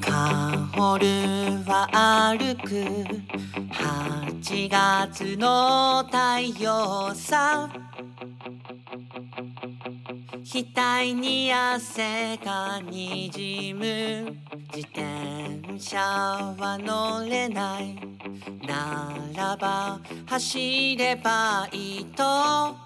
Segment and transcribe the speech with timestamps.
[0.00, 1.06] 香る
[1.66, 1.88] は
[2.38, 2.66] 歩く。
[3.70, 7.68] 8月の太陽さ。
[10.74, 14.34] 額に汗がにじむ。
[14.74, 17.96] 自転車は乗れない。
[18.66, 22.85] ならば走ればいいと。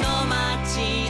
[0.00, 1.05] の街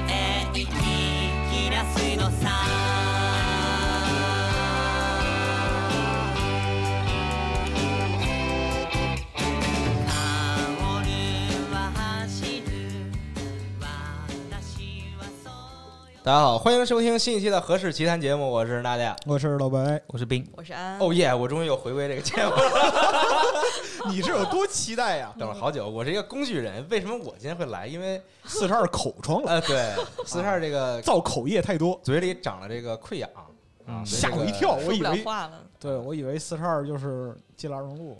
[16.26, 19.14] 大家好，欢迎收听新一期的《何氏奇谈》节目，我是娜姐。
[19.26, 20.98] 我是老白，我是冰，我是安。
[20.98, 21.32] 哦耶！
[21.32, 23.62] 我终于又回归这个节目了，
[24.10, 25.32] 你是有多期待呀？
[25.38, 25.88] 等了好久。
[25.88, 27.86] 我是一个工具人，为什么我今天会来？
[27.86, 33.30] 因为四十二口疮了，呃，对，四十二这个造口业太多，嘴里长了这个溃疡
[33.86, 38.18] 啊，所以吓我一跳，我以为话了，对我以为四十二就是进拉荣路，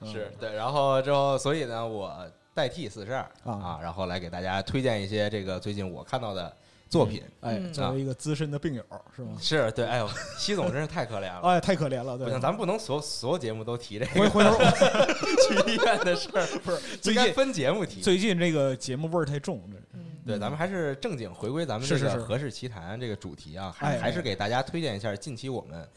[0.10, 2.10] 是对，然后之后，所以呢，我
[2.58, 6.52] 代替四十二啊啊，然后来给大家推荐一些这个最近我看到的
[6.88, 7.22] 作品。
[7.40, 8.82] 哎，嗯作为一个资深的病友
[9.14, 9.36] 是吗？
[9.40, 11.40] 是对，哎呦，西总真是太可怜了。
[11.46, 14.56] 哎，太可怜了，对不行，，咱们不能所有所有节目都提这回个回回头
[15.46, 18.00] 去医院的事儿， 不是最近应该分节目提。
[18.00, 25.88] 最近这个节目味儿太重，这嗯，对，咱们还是正经回归咱们这个何氏奇谈这个主题啊，还哎还是给大家推荐一下近期我们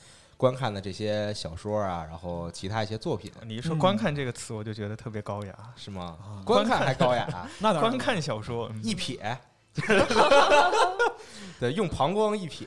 [0.42, 5.56] 观看的这些小说啊，然后其他一些作品，你一说“嗯观看”这个词，我就觉得特别高雅。
[5.76, 6.18] 是吗？
[6.20, 6.42] 啊？
[6.44, 7.28] 观看还高雅，
[7.60, 7.92] 那当然。
[7.92, 8.82] 观看小说，嗯。
[8.84, 9.38] 一瞥，
[11.60, 12.66] 对，用膀胱一瞥，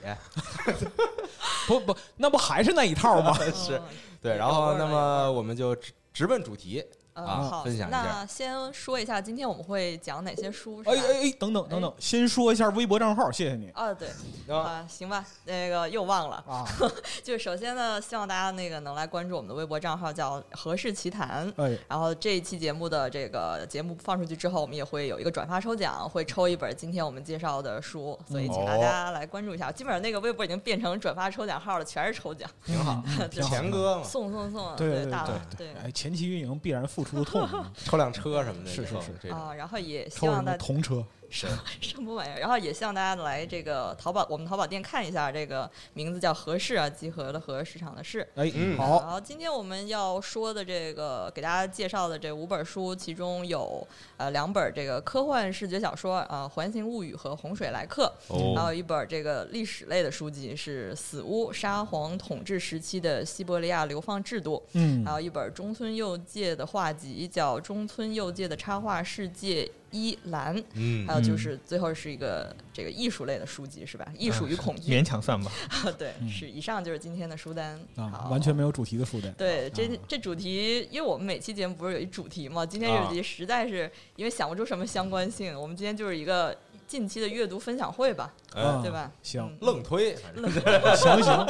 [1.66, 3.34] 不不，那不还是那一套吗？
[3.52, 3.76] 是。
[3.76, 3.82] 嗯。
[4.22, 6.80] 对，然后那么我们就直直奔主题，
[7.14, 8.02] 呃啊好，分享一下。
[8.02, 10.92] 那先说一下今天我们会讲哪些书，是吧？
[10.92, 13.70] 哎哎哎，等等等等，先说一下微博账号，谢谢你。
[13.70, 14.08] 啊，对
[14.48, 16.66] 啊，啊，行吧，那个又忘了，啊，
[17.22, 21.50] 就是首先呢，希望大家那个能来关注我们的微博账号，叫“何氏奇谈”。
[21.56, 29.70] 哎，然后这一期节目的这个节目放出去之后，我们也会有一个转发抽奖，会抽一本今天我们介绍的书，所以请大家来关注一下。
[29.70, 35.24] 基本上那个微博已经变成转发抽奖号了，全是抽奖， 挺好，对钱哥嘛，送送送，对对大
[35.56, 35.74] 对对。
[35.74, 37.48] 哎，前期运营必然付出的痛，
[37.84, 41.04] 抽辆车什么的，是是是啊，然后也希抽什么望大家童车？
[41.34, 41.48] 是
[41.82, 42.38] 什么玩意儿？
[42.38, 48.20] 然后也希望大家来这个淘宝，我们淘宝店看一下，这个名字叫合适啊，集合的合市场的市。
[48.36, 53.84] 哎嗯，好，然后今天我们要说的这个给大家介绍的这五本书，其中有
[54.16, 58.12] 呃两本这个科幻视觉小说啊，环形物语》和《洪水来客》，
[58.54, 70.56] 还哦，有一本这个历史类的书籍是《死屋：沙皇统治时期的西伯利亚流放制度》，嗯还，有一本中村佑介的画集叫《中村佑介的插画世界一栏》。
[70.74, 74.06] 嗯还有就是最后是一个这个艺术类的书籍是吧？
[74.18, 75.52] 艺术与恐惧，勉强算吧。
[75.96, 82.66] 对，是以上就是今天的书单啊，好完全没有主题的书单，对，这啊这主题，因为我们每期节目不是有一主题嘛？
[82.66, 86.56] 今天这主题实在是因为想不出什么相关性，我们今天就是一个
[86.86, 89.10] 近期的阅读分享会吧，嗯对吧？
[89.22, 90.44] 行嗯愣推，反正
[90.96, 91.46] 行行，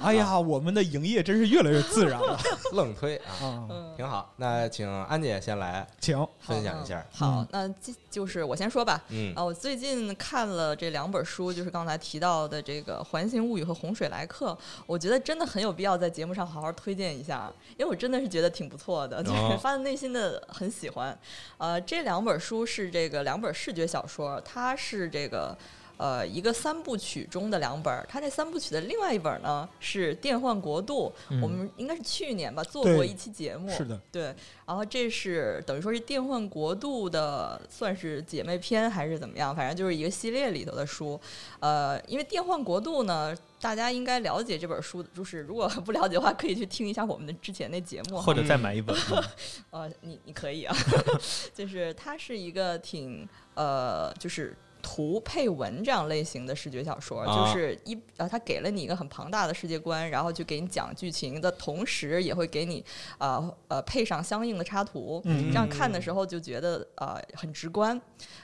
[0.00, 2.38] 哎呀，我们的营业真是越来越自然了
[2.72, 3.66] 愣推啊，啊！
[3.70, 4.32] 嗯，挺好。
[4.36, 9.02] 那请安姐先来请，分享一下，好嗯，那这就是我先说吧。
[9.10, 14.52] 嗯啊，我最近看了这两本书，就是刚才提到的这个《环形物语》和《洪水来客》，
[14.86, 21.16] 我觉得真的很有必要在节目上好好推荐一下，因为我真的是觉得挺不错的，就是哦发自内心的很喜欢。
[21.58, 25.56] 呃，这两本书是这个两本视觉小说，它是这个。
[26.00, 31.12] 呃，一个三部曲中的两本儿，它这三部曲的另外一本呢是《电幻国度》，
[31.42, 34.34] 我们应该是去年吧做过一期节目，是的，对，
[34.64, 39.54] 然后这是等于说是电幻国度的，算是姐妹篇还是怎么样？
[39.54, 41.20] 反正就是一个系列里头的书。
[41.58, 48.16] 呃，因为电幻国度呢，大家应该了解这本书，就是如果不了解的话，可以去听一下我们的之前那节目。
[48.16, 48.96] 或者再买一本。
[49.68, 50.74] 呃，你你可以啊，
[51.52, 54.56] 就是它是一个挺呃，就是。
[54.80, 57.26] 图配文这样类型的视觉小说，啊。
[57.46, 62.84] 就是一呃，它给了你一个很庞大的世界观，然后去给你讲剧情的同时，也会给你
[63.18, 65.50] 呃呃配上相应的插图，嗯。
[65.50, 68.00] 这样看的时候就觉得呃很直观。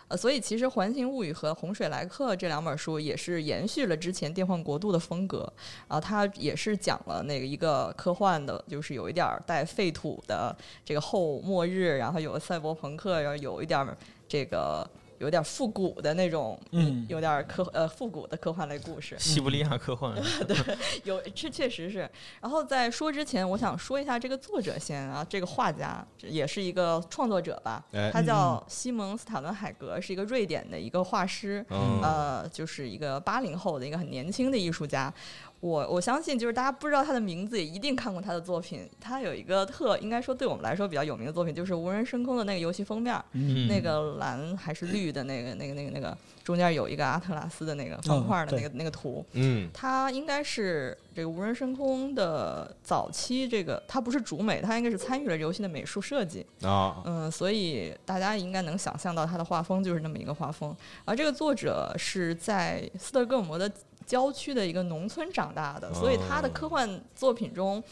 [0.08, 5.52] 呃，所以其实《环形物语》和《洪水来客》这两本书也是延续了之前《电幻国度》的风格，
[5.88, 13.96] 然后它也是讲了那个一个科幻的，就是有一点儿带废土的这个后末日，然后有赛博朋克，然后有一点儿
[14.28, 14.88] 这个
[15.18, 19.16] 有点复古的那种，嗯有点科呃复古的科幻类故事。
[19.18, 20.14] 西伯利亚科幻，
[20.46, 20.56] 对
[21.04, 22.08] 有，这确实是。
[22.40, 35.12] 然后在说之前，我想说一下这个作者先啊，这个画家也是一个创作者吧，哎他叫西蒙斯塔伦海格，是一个瑞典的一个画师，嗯呃，就是一个八零后的一个很年轻的艺术家。
[35.60, 38.88] 我我相信，就是大家不知道他的名字，也一定看过他的作品。
[39.00, 49.26] 他有一个特，应该说对我们来说比较有名的作品，就是无人升空的那个游戏封面，嗯那个蓝还是绿的那个、那个、那个、那个，中间有一个阿特拉斯的那个方块的那个、那个图。
[49.32, 56.46] 嗯它应该是这个无人深空的早期，这个它不是主美，它应该是参与了游戏的美术设计。
[56.62, 60.72] 啊嗯，所以大家应该能想象到它的画风就是那么一个画风。
[61.04, 63.68] 而这个作者是在斯德哥尔摩的
[64.06, 67.82] 郊区的一个农村长大的，所以他的科幻作品中。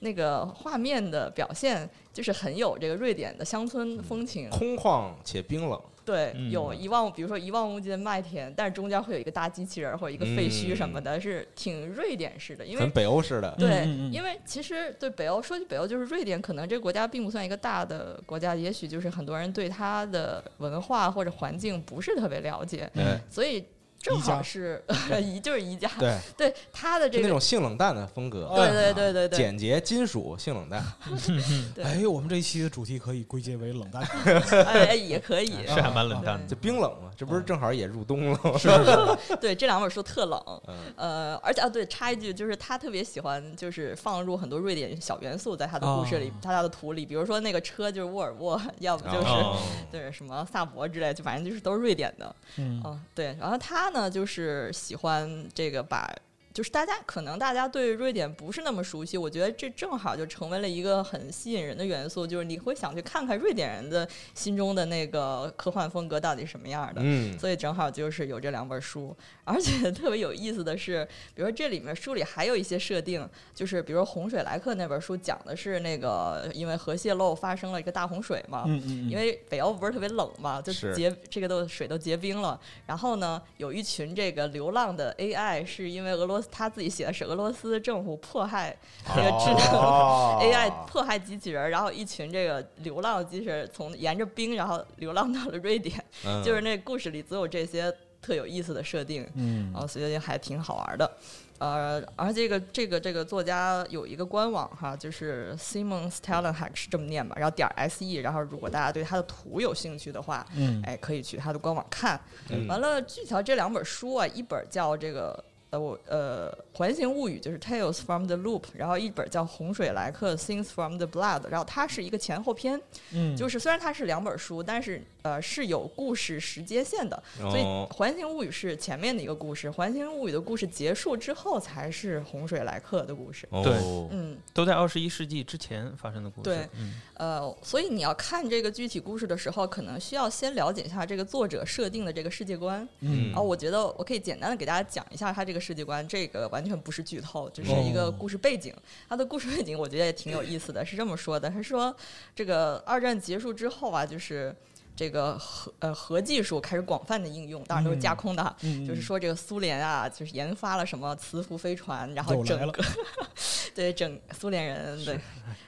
[0.00, 12.64] 那个画面的表现就是很有这个瑞典的乡村风情，空旷且冰冷，对，嗯有一望，比如说一望无际的麦田，但是中间会有一个大机器人儿或者一个废墟什么的，是挺瑞典式的。
[12.64, 13.54] 因为很北欧式的。
[13.58, 23.64] 对，嗯嗯嗯因为其实对北欧说起北欧，就是瑞典，可能这个国家并不算一个大的国家，也许就是很多人对它的文化或者环境不是特别了解，哎，所以
[24.04, 24.84] 正宜家好是
[25.22, 30.84] 宜就是宜家，对，对它的这个就那种性冷淡的风格，对对对对对简洁金属性冷淡。
[31.74, 34.02] 对哎，我们这一期的主题可以归结为冷淡。
[34.66, 36.46] 哎哎也可以，是还蛮冷淡的。
[36.46, 38.58] 就冰冷嘛，这不是正好也入冬了吗？
[38.58, 49.56] 是是是，对这两本书特冷，嗯呃，而且啊，对，插一句，就是他特别喜欢，就是放入很多瑞典小元素在他的故事里，哦他的图里，比如说那个车就是沃尔沃，要不就是、哦
[49.90, 53.36] 对什么萨博之类，就反正就是都是瑞典的，嗯嗯，对。
[53.40, 56.14] 然后他呢，就是喜欢这个把。
[56.54, 67.00] 就是大家可能大家对瑞典不是那么熟悉，我觉得这正好就成为了一个很吸引人的元素，就是你会想去看看瑞典人的心中的那个科幻风格到底什么样的。
[67.02, 71.04] 嗯所以正好就是有这两本书，而且特别有意思的是，
[71.34, 82.60] 比如说这里面书里还有一些设定，就是比如说洪水来客那本书讲的是那个因为核泄漏发生了一个大洪水嘛，嗯嗯，因为北欧不是特别冷嘛，就是结这个都水都结冰了。
[82.86, 88.76] 然后呢，有一群这个流浪的 AI，是因为俄罗斯他自己写的是俄罗斯政府迫害
[89.14, 96.02] 这个智能、 哦 AI 迫害机器人，然后一群这个流浪机器人从沿着冰，然后流浪到了瑞典。
[96.26, 101.10] 嗯 就是那故事里总有这些特有意思的设定，嗯啊，所以还挺好玩的。
[101.58, 112.20] 呃，而这个这个这个作家有一个官网哈，就是 Simon Stellenhack 是这么念吧，然后点儿 S E，然后如果大家对他的图有兴趣的话，嗯哎，可以去他的官网看。
[112.50, 115.42] 嗯完了，具体这两本书啊，一本叫这个。
[115.74, 122.80] 呃，我呃，《环形物语》就是 Tales from the Loop，然后一本叫《洪水来客 Things from the Blood》，然后它是一个前后篇，
[123.12, 133.48] 嗯，就是虽然它是两本书，但是呃是有故事时间线的，所以哦《环形物语》是前面的一个故事，《环形物语》的故事结束之后才是洪水来客的故事。
[133.50, 133.72] 哦对
[134.12, 136.44] 嗯，都在二十一世纪之前发生的故事。
[136.44, 142.86] 对嗯呃，所以你要看这个具体故事的时候，可能需要先了解一下这个作者设定的这个世界观。
[143.00, 148.74] 嗯啊，我觉得我可以简单的给大家讲一下他这个世界观，这个完全不是剧透，就是一个故事背景。
[149.08, 151.96] 他的故事背景我觉得也挺有意思的，是这么说的：他说，
[152.36, 154.54] 这个二战结束之后啊，就是
[154.96, 158.54] 这个核呃核技术开始广泛的应用，当然都是架空的哈。
[158.62, 162.84] 嗯就是说，这个苏联啊，就是研发了什么磁浮飞船，然后整个
[163.74, 165.18] 对整苏联人对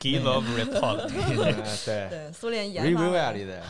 [0.00, 1.08] Give up report，
[1.42, 3.62] 哎对对苏联研 e 发里的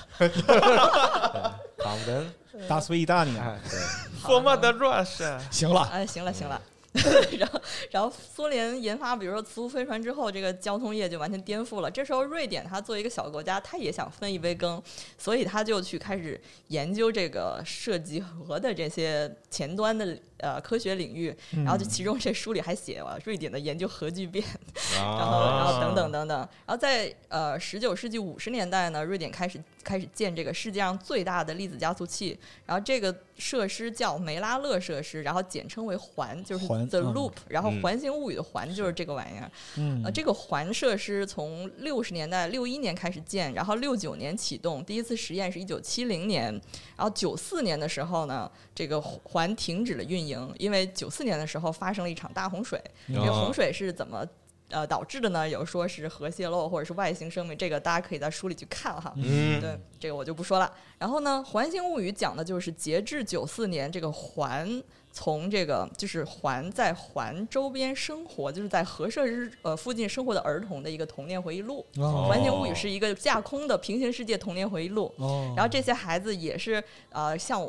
[1.78, 2.32] 康 登，
[2.68, 6.60] 大斯维达尼亚，哎对，多么的 rush，行了，哎，行了行了。
[7.38, 7.60] 然后，
[7.90, 11.90] 然后苏联研发，比如说磁浮飞船之后，这个交通业就完全颠覆了。
[11.90, 14.82] 这时候，瑞典它作为一个小国家，它也想分一杯羹，
[15.18, 21.32] 所以他就去开始研究这个涉及核的这些前端的呃科学领域。
[21.64, 24.44] 然后，就其中这书里还写了瑞典的研究核聚变，
[24.96, 26.38] 然后啊然后等等等等。
[26.66, 37.14] 然后在呃十九世纪五十年代呢，瑞典开始开始建这个世界上最大的粒子加速器，然后这个设施叫梅拉勒设施，然后简称为环，就是 The 嗯。
[37.14, 37.80] Loop，、然后嗯。
[37.82, 38.96] 环形物语的环就是。
[38.96, 39.50] 这个玩意儿。
[39.76, 40.02] 嗯。
[40.04, 46.50] 呃，这个环设施从六十年代六一年开始建，然后六九年启动，第一次实验是一九七零年，
[46.96, 52.82] 然后九四年的时候呢，这个环停止了运营，因为九四年的时候发生了一场大洪水。
[53.08, 54.26] 这个洪水是怎么
[54.70, 55.48] 呃导致的呢？
[55.48, 59.12] 有说是核泄漏或者是外星生命，这个大家可以在书里去看哈。
[59.16, 60.72] 嗯对，这个我就不说了。
[60.98, 71.86] 然后呢，《环形物语》讲的就是截至九四年，这个环从这个就是环在环周边生活，就是在核设施呃附近生活的儿童的一个童年回忆录。
[72.02, 75.12] 《哦环形物语》是一个架空的平行世界童年回忆录。
[75.18, 77.66] 哦，然后这些孩子也是呃像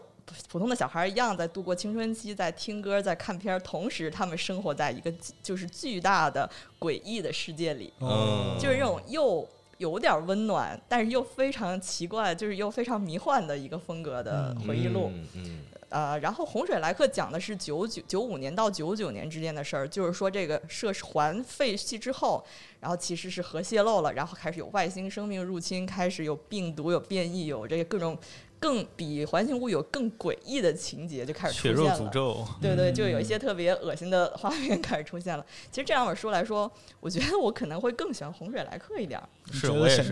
[0.50, 9.48] 普通的小孩儿一样，在度过青春期，在听歌，在看片儿，同时他们生活在一个就是巨大的诡异的世界里，嗯就是这种又。
[9.80, 15.12] 有点温暖，但是又非常奇怪，就是又非常迷幻的一个风格的回忆录。
[15.14, 22.44] 嗯嗯呃，然后洪水来客讲的是九九九五年到九九年之间的事儿，就是说这个设施环废弃之后，
[22.80, 28.18] 然后其实是核泄漏了，然后开始有外星生命入侵，开始有病毒、有变异、有这个各种
[28.60, 32.00] 更比环形物语有更诡异的情节就开始出血肉现了。
[32.00, 35.46] 诅咒，对对，就有一些特别恶心的画面开始出现了。
[35.72, 39.22] 其实这两本书来说，我觉得我可能会更喜欢洪水来客一点。
[39.52, 39.68] 是。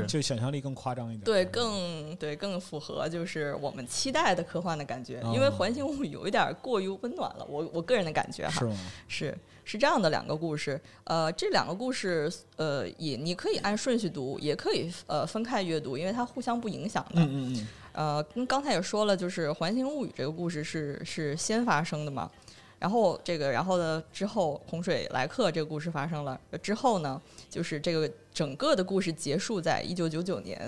[0.05, 1.21] 就想象力更夸张一点。
[1.21, 8.65] 对，更对更符合就是我们期待的科幻的感觉，因为《哦环形物语》有一点过于温暖了，我我个人的感觉哈是。
[8.65, 8.77] 吗？
[9.07, 17.21] 是是这样的两个故事，呃，这两个故事，呃，也你可以按顺序读，也可以呃分开阅读，因为它互相不影响的。
[17.21, 22.29] 嗯嗯嗯，呃，跟刚才也说了，就是《环形物语》这个故事是是先发生的嘛，
[22.79, 30.59] 然后这个，然后呢，之后洪水来客这个故事发生了，之后呢，就是这个整个的故事结束在一九九九年，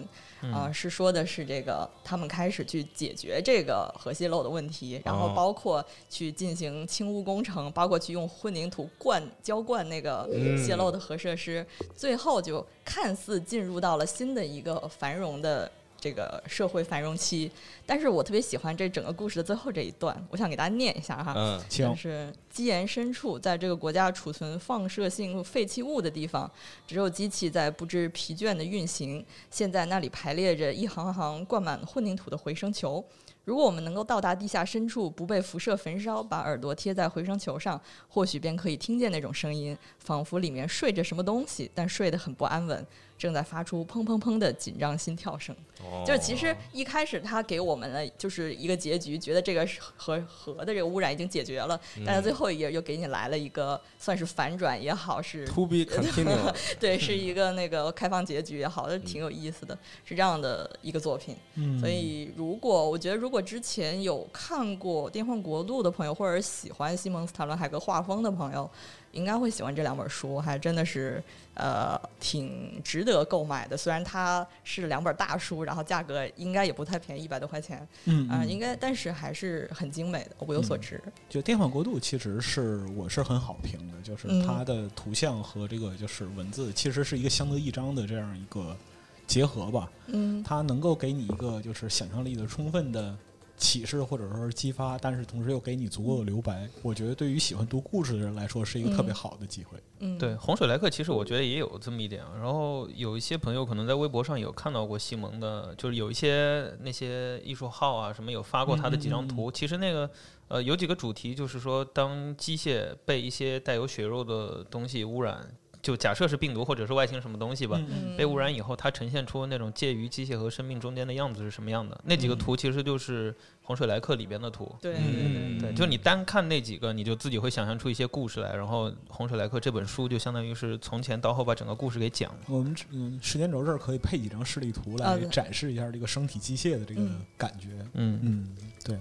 [0.41, 10.57] 啊、嗯是说的是这个他们开始去解决这个核泄漏的问题，然后哦包括去进行清污工程，包括去用混凝土灌浇灌那个嗯。
[10.57, 15.71] 泄漏的核设施，最后就看似进入到了新的一个繁荣的。
[15.99, 17.51] 这个社会繁荣期，
[17.85, 21.33] 但是我特别喜欢这整个故事的最后这一段，我想给大家念一下哈。
[21.35, 26.51] 嗯请就，是基岩深处，在这个国家储存放射性废弃物的地方，
[26.87, 29.23] 只有机器在不知疲倦的运行。
[29.51, 33.05] 现在那里排列着一行行灌满混凝土的回声球。
[33.45, 42.85] 如果我们能够到达地下深处，不被辐射焚烧，把耳朵贴在回声球上，或许便可以听见那种声音，仿佛里面睡着什么东西，但睡得很不安稳，
[43.17, 45.55] 正在发出砰砰砰的紧张心跳声。
[45.79, 61.35] 哦就是其实一开始他给我们的就是一个结局，觉得这个是核核的这个污染已经解决了，但是最后也又给你来了一个算是反转也好，是 to be continue， 对，是一个那个开放结局也好，挺有意思的，是这样的一个作品。
[61.55, 68.69] 嗯，所以如果我觉得如果之前有看过《电幻国度》的朋友，或者喜欢西蒙斯塔伦海格画风的朋友，
[69.17, 71.21] 应该会喜欢这两本书，还真的是
[71.55, 73.75] 呃挺值得购买的。
[73.75, 81.01] 虽然它是两本大书，然后价格应该也不太便宜，一百多块钱啊、嗯嗯应该但是还是很精美的，物有所值。
[81.27, 88.77] 就《电幻国度》其实是我是很好评的，就是嗯它的图像和这个就是文字，其实是一个相得益彰的这样一个
[89.25, 89.89] 结合吧。
[90.05, 93.17] 嗯它能够给你一个就是想象力的充分的
[93.57, 96.69] 启示或者说是激发，但是同时又给你足够的留白。
[96.83, 99.77] 我觉得对于喜欢读故事的人来说，是一个特别嗯好的机会。
[99.99, 102.31] 嗯，对，洪水来客其实我觉得也有这么一点啊。
[102.35, 109.51] 然后有一些朋友可能在微博上有看到过西蒙的，就是有一些那些艺术号啊什么有发过他的几张图。
[109.51, 110.09] 其实那个
[110.49, 115.49] 呃有几个主题，就是说当机械被一些带有血肉的东西污染，
[115.81, 117.77] 就假设是病毒或者是外星什么东西吧。
[117.79, 121.99] 嗯嗯被污染以后，它呈现出那种介于机械和生命中间的样子是什么样的？
[122.03, 123.31] 那几个嗯图其实就是
[123.61, 124.75] 《洪水来客》里边的图。
[124.81, 128.55] 对对嗯对对，就你单看那几个，你就自己会想象出一些故事来。
[128.55, 132.39] 然后《洪水来客》这本书就相当于是从前到后把整个故事给讲了。
[132.47, 137.69] 我们嗯时间轴这儿可以配几张示例图来展示一下这个生体机械的这个嗯感觉。
[137.93, 138.97] 嗯，嗯，对，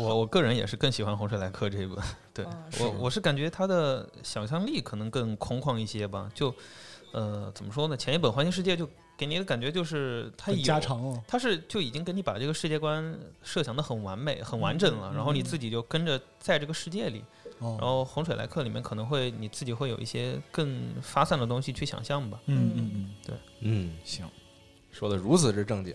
[0.00, 1.96] 我我个人也是更喜欢《洪水来客》这一本。
[2.32, 6.30] 对哦我我是感觉他的想象力可能更空旷一些吧。
[6.34, 6.54] 就
[7.12, 7.96] 呃怎么说呢？
[7.96, 11.22] 前一本《环形世界》就给你的感觉就是它很有加长哦。
[11.28, 17.24] 他是就已经给你把这个世界观设想的很完美、很完整了，嗯然后你自己就跟着在这个世界里。
[17.58, 22.40] 哦，然后《洪水来客》里面可能会你自己会有一些更发散的东西去想象吧。
[22.46, 24.26] 嗯嗯嗯，对嗯，行，
[24.92, 25.94] 说的如此之正经，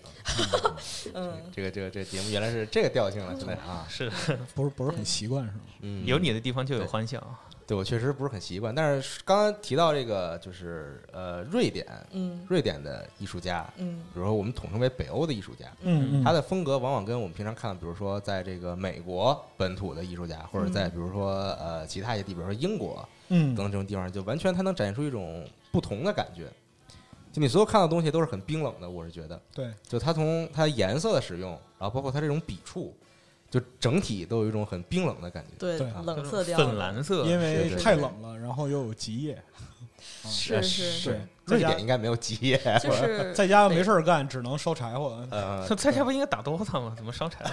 [1.14, 4.10] 嗯，这个这个这个节目原来是这个调性了，现在啊，是。
[4.54, 5.60] 不是不是很习惯是吗？
[5.80, 6.86] 嗯，有你的地方就有对。
[6.88, 7.22] 欢笑。
[7.66, 12.40] 对我确实不是很习惯，但是刚刚提到这个就是呃瑞典，嗯。
[12.48, 13.96] 瑞典的艺术家，嗯。
[14.14, 20.90] 比如说我们统称为北欧的艺术家，嗯他的风格往往跟我们平常看的，比如说在这个美国本土的艺术家，或者在嗯。
[20.92, 23.54] 比如说呃其他一些地，比如说英国嗯。
[23.54, 26.44] 等等这种地方，就完全他能展现出一种不同的感觉。
[27.36, 32.96] 就你所有看到的东西都是很冰冷的，我是觉得，对，就它从它颜色的使用，然后包括它这种笔触，
[33.50, 35.50] 就整体都有一种很冰冷的感觉。
[35.58, 39.34] 对对冷色调粉蓝色，因为太冷了，然后又有极夜，
[40.24, 45.22] 啊是是是瑞典应该没有极夜，就是 在家没事儿干，只能烧柴火。
[45.30, 46.94] 呃， 在家不应该打 DOTA 吗？
[46.96, 47.50] 怎么烧柴了？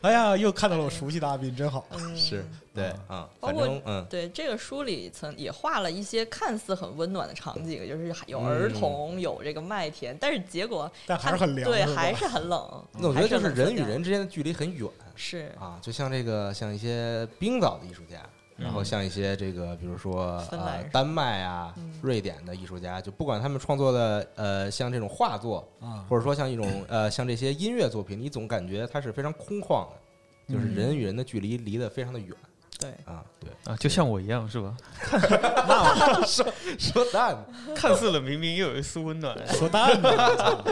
[0.02, 1.84] 哎呀，又看到了我熟悉的阿斌，真好。
[1.90, 1.98] 嗯。
[2.16, 4.04] 是对啊，包括嗯。
[4.08, 12.84] 对这个书里曾也画了一些看似很温暖的场景，就是有儿童，有这个麦田，但是结果但还是很凉，对还是很冷。
[12.92, 15.52] 那我觉得就是人与人之间的距离很远是。
[15.58, 18.18] 啊，就像这个像一些冰岛的艺术家，
[18.60, 30.74] 然后像一些这个比如说呃丹麦啊、嗯瑞典的艺术家，就不管他们创作的呃像这种画作，啊，或者说像一种呃像这些音乐作品，你总感觉它是非常空旷的，就是嗯。
[30.74, 32.30] 人与人的距离离得非常的远
[32.80, 33.24] 对，啊。
[33.38, 34.76] 对，啊，就像我一样是吧？
[35.68, 36.46] 那 说
[36.78, 37.36] 说蛋
[37.74, 39.36] 看似冷冰冰，又有一丝温暖。
[39.54, 40.10] 说蛋呢。
[40.36, 40.64] 操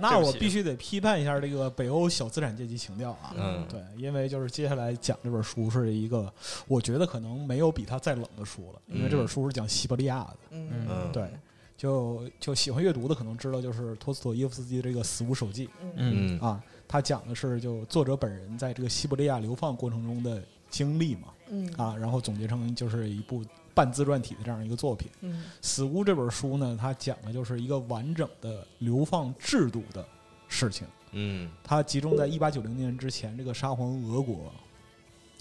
[0.00, 3.34] 那我必须得批判一下这个北欧小资产阶级情调啊！
[3.36, 6.32] 嗯对，因为就是接下来讲这本书是一个，
[6.68, 10.36] 我觉得可能没有比它再冷的书了，因为这本书是讲西伯利亚的。
[10.50, 11.28] 嗯嗯对，
[11.76, 20.40] 就就喜欢阅读的可能知道，就是托斯妥耶夫斯基这个《死无手记嗯嗯》啊，他讲的是就作者本人在这个西伯利亚流放过程中的
[20.70, 25.08] 经历嘛嗯啊，然后总结成就是一部半自传体的这样一个作品。
[25.20, 30.06] 嗯《死屋》这本书呢，它讲的就是一个完整的流放制度的
[30.48, 30.86] 事情。
[31.12, 34.52] 嗯它集中在一八九零年之前，这个沙皇俄国，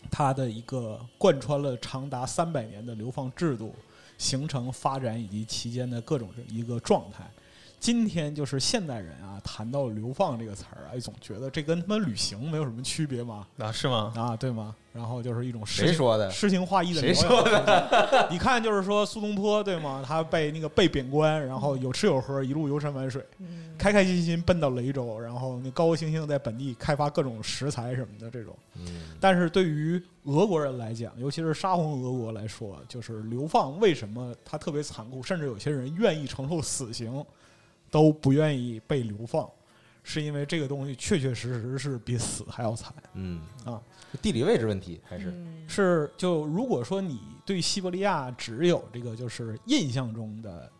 [0.10, 3.76] 它的一个贯穿了长达三百年的流放制度
[4.18, 7.30] 形成、发展以及期间的各种一个状态。
[7.80, 13.48] 今天就是现代人啊，谈到流放这个词儿，哎，总觉得这跟他妈旅行没有什么区别吗？
[13.58, 14.14] 啊，是吗？
[14.16, 14.76] 啊，对吗？
[14.92, 16.30] 然后就是一种谁说的？
[16.32, 18.28] 诗情画意的谁说的。
[18.32, 20.04] 你看，就是说苏东坡对吗？
[20.06, 28.56] 他被那个被贬官，然后有吃有喝，一路游山玩水，嗯开开心心奔到雷州，然后那高高兴兴在本地开发各种食材什么的这种。
[28.76, 37.24] 嗯但是对于俄国人来讲，尤其是沙皇俄国来说，就是流放为什么他特别残酷，甚至有些人愿意承受死刑，
[37.90, 39.50] 都不愿意被流放，
[40.04, 42.94] 是因为这个东西确确实实是比死还要惨。
[43.14, 43.42] 嗯。
[43.66, 43.82] 啊，
[44.22, 45.32] 地理位置问题还是？
[45.32, 45.66] 嗯。
[45.68, 50.72] 是就如果说你对西伯利亚只有这个就是印象中的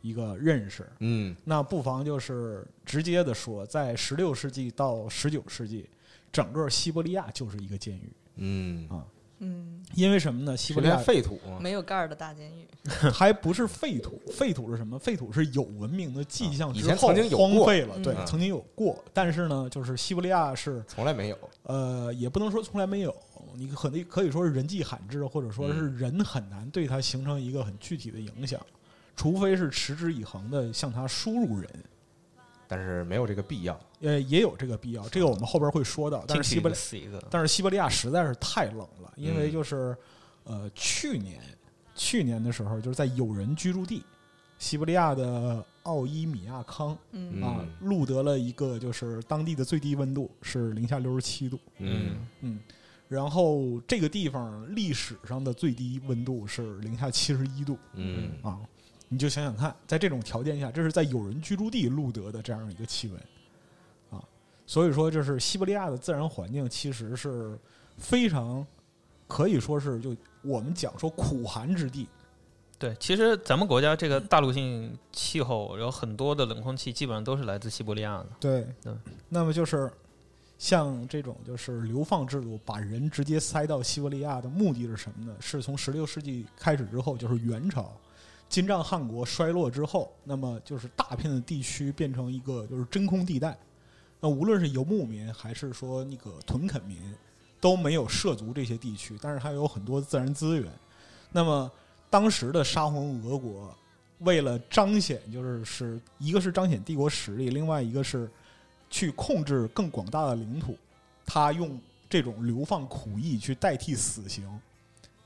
[0.00, 1.36] 一个认识，嗯。
[1.44, 5.88] 那不妨就是直接的说，在十六世纪到十九世纪，
[6.30, 8.12] 整个西伯利亚就是一个监狱。
[8.36, 9.04] 嗯，啊
[9.38, 10.56] 嗯，因为什么呢？
[10.56, 11.38] 西伯利亚废土？
[11.60, 12.66] 没有盖儿的大监狱。
[13.12, 14.98] 还不是废土，废土是什么？
[14.98, 19.02] 废土是有文明的迹象啊以之后前曾经有过荒废了，对，嗯曾经有过。
[19.12, 21.38] 但是呢，就是西伯利亚是从来没有。
[21.64, 23.14] 呃，也不能说从来没有，
[23.54, 28.60] 你可能可以说是人迹罕至，或者说是嗯人很难对它形成一个很具体的影响，
[29.16, 31.68] 除非是持之以恒的向它输入人。
[32.68, 33.78] 但是没有这个必要。
[34.00, 36.24] 呃，也有这个必要，这个我们后边会说到。
[36.28, 36.76] 但是西伯利，
[37.12, 39.96] 亚，但是西伯利亚实在是太冷了，因为嗯就是
[40.44, 41.40] 呃，去年
[41.94, 44.02] 去年的时候，就是在有人居住地
[44.58, 52.60] 西伯利亚的奥伊米亚康嗯啊嗯，录得了一个就是当地的最低温度是零下六十七度，嗯嗯，
[53.08, 58.58] 然后这个地方历史上的最低温度是零下七十一度嗯啊，
[59.08, 63.20] 你就想想看，在这种条件下，这是在有人居住地录得的这样一个气温
[64.10, 64.22] 啊，
[64.66, 67.56] 所以说，就是西伯利亚的自然环境其实是
[67.96, 68.66] 非常
[69.28, 72.08] 可以说是就我们讲说苦寒之地，
[72.78, 78.26] 对，其实咱们国家这个大陆性气候有很多的冷空气，基本上都是来自西伯利亚的。
[78.40, 79.90] 对嗯，那么就是
[80.58, 85.36] 像这种就是流放制度，把人直接塞到西伯利亚的目的是什么呢？
[85.40, 87.92] 是从十六世纪开始之后，就是元朝
[88.48, 93.56] 金帐汗国衰落之后，那么就是大片的地区变成一个就是真空地带。
[94.20, 96.96] 那无论是游牧民还是说那个屯垦民，
[97.60, 100.70] 都没有涉足这些地区，但是它有很多自然资源。
[101.32, 101.70] 那么
[102.08, 103.76] 当时的沙皇俄国
[104.20, 108.30] 为了彰显，就是是一个是彰显帝国实力，另外一个是
[108.88, 110.78] 去控制更广大的领土，
[111.26, 111.78] 他用
[112.08, 114.48] 这种流放苦役去代替死刑，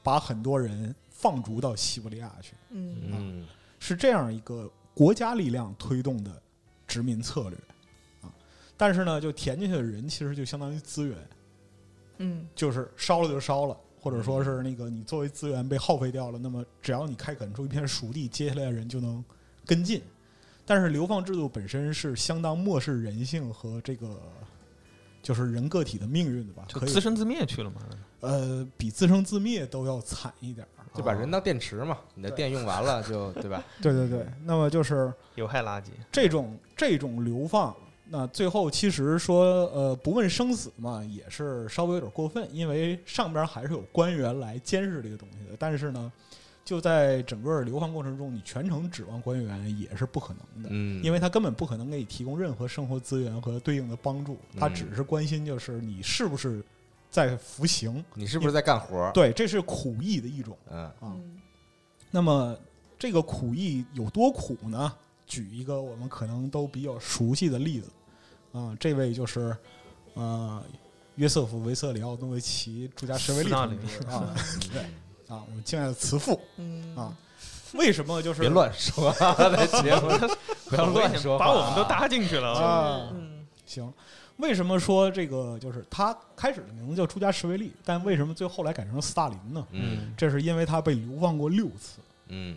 [0.03, 3.47] 把很多人放逐到西伯利亚去，嗯嗯
[3.79, 6.43] 是这样一个国家力量推动的
[6.87, 7.59] 殖民策略
[8.23, 8.33] 啊。
[8.77, 11.19] 但是呢，就填进去的人其实就相当于资源，
[12.19, 19.23] 嗯就是烧了就烧了，或者说是那个你作为资源被耗费掉了，那么只要你开垦出一片熟地，接下来的人就能
[19.67, 20.03] 跟进。
[20.65, 24.23] 但是流放制度本身是相当漠视人性和这个
[25.21, 26.65] 就是人个体的命运的吧？
[26.73, 27.83] 可以就自生自灭去了嘛？
[28.21, 30.71] 呃，比自生自灭都要惨一点儿。
[30.93, 33.63] 就把人当电池嘛，你的电用完了就 对吧？
[33.81, 35.87] 对对对，那么就是有害垃圾。
[36.11, 37.73] 这种这种流放，
[38.09, 45.57] 那最后其实说呃不问生死嘛，也是稍微有点过分，因为上边还是有官员来监视这个东西的。
[45.61, 46.11] 但是呢，
[46.65, 56.61] 就在整个流放过程中，你全程指望官员也是不可能的，嗯，因为他根本不可能给你提供任何生活资源和对应的帮助，他嗯只是关心就是你是不是
[57.11, 58.05] 在服刑。
[58.15, 59.11] 你是不是在干活？
[59.13, 60.95] 对，这是苦役的一种嗯啊。
[61.03, 61.37] 嗯
[62.11, 62.57] 那么
[62.99, 64.93] 这个苦役有多苦呢？
[65.27, 67.89] 举一个我们可能都比较熟悉的例子
[68.53, 69.57] 啊，这位就是
[70.15, 70.61] 呃
[71.15, 73.71] 约瑟夫·维瑟里奥诺维奇·朱加什维利啊，
[74.73, 74.83] 对
[75.29, 77.17] 啊，我们敬爱的慈父嗯啊，
[77.75, 80.09] 为什么就是别乱说，在节目
[80.69, 82.65] 不要乱说啊，把我们都搭进去了啊。
[82.65, 83.09] 啊？
[83.13, 83.93] 嗯行，
[84.41, 89.67] 为什么说这个就是他开始的名字叫出家什维利，但为什么最后来改成斯大林呢？
[89.73, 92.01] 嗯这是因为他被流放过六次。
[92.29, 92.57] 嗯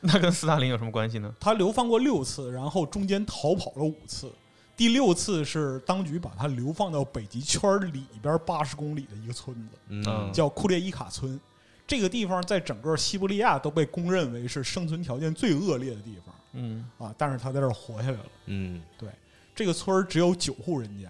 [0.00, 1.34] 那跟斯大林有什么关系呢？
[1.40, 4.30] 他流放过六次，然后中间逃跑了五次。
[4.76, 7.60] 第六次是当局把他流放到北极圈
[7.92, 11.40] 里边八十公里的一个村子，嗯叫库列伊卡村。
[11.86, 17.14] 这个地方在整个西伯利亚都被公认为是生存条件最恶劣的地方嗯啊！
[17.18, 18.26] 但是他在这儿活下来了。
[18.46, 18.80] 嗯
[19.54, 21.08] 这个村儿只有九户人家，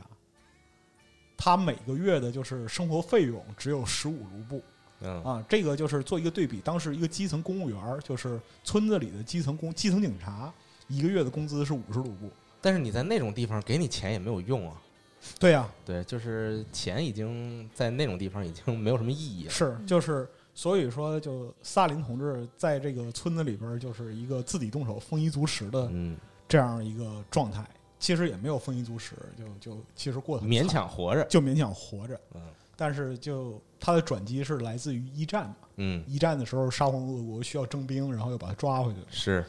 [1.37, 4.63] 他每个月的就是生活费用只有十五卢布
[5.01, 5.45] 嗯啊。
[5.49, 10.53] 这个就是做一个对比，当时一个基层公务员儿，就是村子里的基层公基层警察，
[10.89, 12.31] 一个月的工资是五十卢布。
[12.61, 14.81] 但是你在那种地方给你钱也没有用啊。
[15.39, 19.51] 对呀、对，就是钱已经在那种地方已经没有什么意义了。
[19.51, 26.15] 是就是，所以说就萨林同志在这个村子里边儿就是一个自己动手丰衣足食的嗯，
[26.47, 27.65] 这样一个状态。
[27.99, 31.25] 其实也没有丰衣足食，就就其实过得很勉强活着。
[31.25, 32.21] 就勉强活着。
[32.35, 32.41] 嗯。
[32.77, 39.01] 但是就他的转机是来自于一战嘛，嗯，一战的时候沙皇俄国需要征兵，然后又把他抓回去。
[39.01, 39.07] 了。
[39.11, 39.45] 是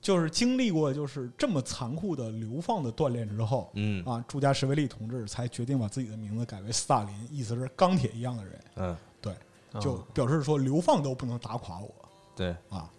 [0.00, 4.04] 就是经历过就是这么残酷的流放的锻炼之后，嗯。
[4.04, 8.96] 啊，朱加什维利同志才决定把自己的名字改为斯大林，意思是钢铁一样的人，嗯。
[9.80, 10.04] 就哦。
[10.14, 11.94] 表示说流放都不能打垮我。
[12.34, 12.90] 对，啊。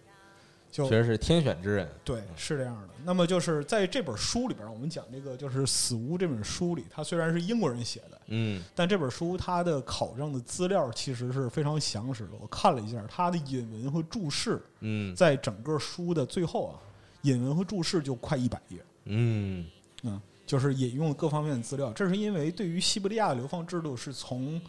[0.70, 1.88] 就确实是天选之人。
[2.04, 2.88] 对，是这样的。
[3.04, 12.30] 那么就是在这本书里边，我们讲这个就是《死屋》这本书里，它虽然是英国人写的，嗯但这本书它的考证的资料其实是非常详实的。
[12.40, 16.78] 我看了一下它的引文和注释，嗯在整个书的最后啊，
[17.22, 19.66] 引文和注释就快一百页，嗯
[20.02, 21.90] 嗯，就是引用各方面的资料。
[21.94, 24.60] 这是因为对于西伯利亚的流放制度是从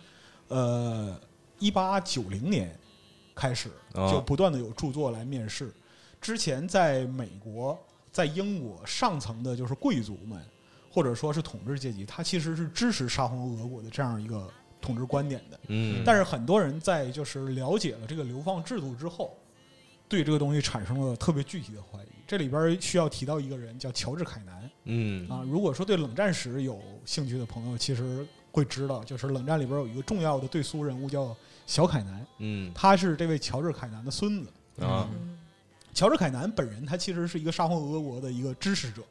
[0.48, 1.20] 呃
[1.60, 2.74] 一八九零年
[3.36, 5.70] 开始哦就不断的有著作来面世。
[6.22, 7.78] 之前在美国、
[8.12, 10.40] 在英国上层的就是贵族们，
[10.92, 14.48] 或者说是统治阶级，他其实是支持沙皇俄国的这样一个
[14.80, 15.60] 统治观点的。
[15.68, 19.36] 嗯，但是很多人在就是了解了这个流放制度之后，
[20.08, 22.08] 对这个东西产生了特别具体的怀疑。
[22.28, 25.44] 这里边需要提到一个人叫乔治·凯南嗯啊。
[25.46, 34.50] 如果说对冷战史有兴趣的朋友，其实会知道，就是冷战里边有一个重要的对苏人物叫小凯南，嗯他是这位乔治·凯南的孙子。
[34.80, 35.38] 啊嗯
[35.94, 39.02] 乔治·凯南本人他其实是一个沙皇俄国的一个支持者，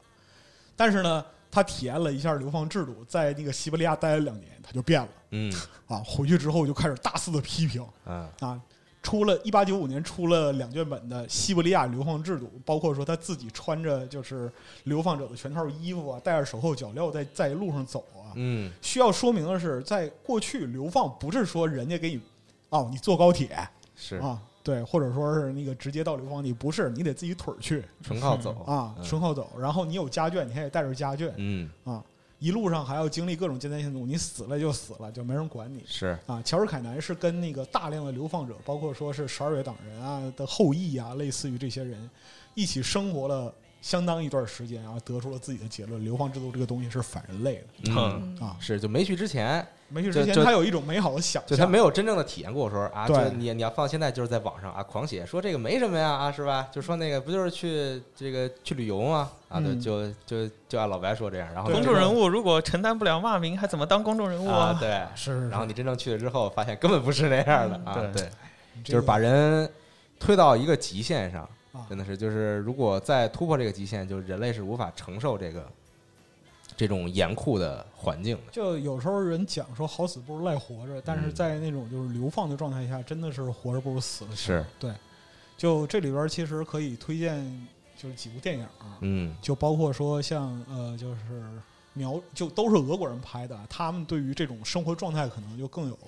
[0.77, 5.53] 但是呢，他体验了一下流放制度，在那个西伯利亚待了两年，他就变了嗯
[5.87, 6.03] 啊。
[6.05, 7.85] 回去之后就开始大肆的批评。
[8.05, 8.61] 啊啊，
[9.03, 14.51] 出了一八九五年出了两卷本的《西伯利亚流放制度》，包括说他自己穿着就是
[14.85, 18.33] 流放者的全套衣服啊，戴着手铐脚镣在在路上走啊。
[18.35, 22.21] 嗯需要说明的是，在过去流放不是说人家给你
[22.69, 23.57] 哦，你坐高铁
[23.97, 29.51] 是啊，对，或者说是那个直接到流放地，不是你得自己腿儿去纯靠走啊，嗯纯靠走。
[29.59, 32.05] 然后你有家眷，你还得带着家眷嗯啊，
[32.39, 35.83] 一路上还要经历各种艰难险阻，你死了就死了，就没人管你。
[35.87, 42.11] 是啊，乔治·凯南是跟那个大量的流放者，包括说是十二月党人啊的后裔啊，类似于这些人，
[42.55, 48.57] 一起生活了相当一段时间然后，得出了自己的结论：流放制度这个东西是反人类的嗯嗯啊。
[48.61, 56.69] 是就没去之前，没去之前，他有一种美好的想象就，他没有真正的体验过，说啊，对就你你要放现在就是在网上啊狂写说这个没什么呀啊是吧？
[56.71, 59.31] 就说那个不就是去这个去旅游吗？
[59.49, 64.77] 啊，对，嗯就就就按老白说这样，然后公众人物如果承担不了骂名，还怎么当公众人物啊，啊？
[64.79, 68.31] 对，是，然后你真正去了之后，发现根本不是那样的啊，对对，
[68.85, 69.69] 就是把人
[70.19, 71.49] 推到一个极限上，啊
[71.89, 75.71] 真的是，就是如果再突破这个极限，就人类是无法承受这个
[76.77, 78.53] 这种严酷的环境的。
[78.53, 84.35] 就有时候人讲说好死不如赖活着，但是嗯在那种就是流放的状态下，真的是活着不如死了。
[84.35, 84.93] 是，对。
[85.57, 91.21] 就这里边其实可以推荐就是几部电影啊，嗯就包括说像呃，就是
[91.93, 95.99] 描就都是俄国人拍的，他们对于这种生活状态可能就更有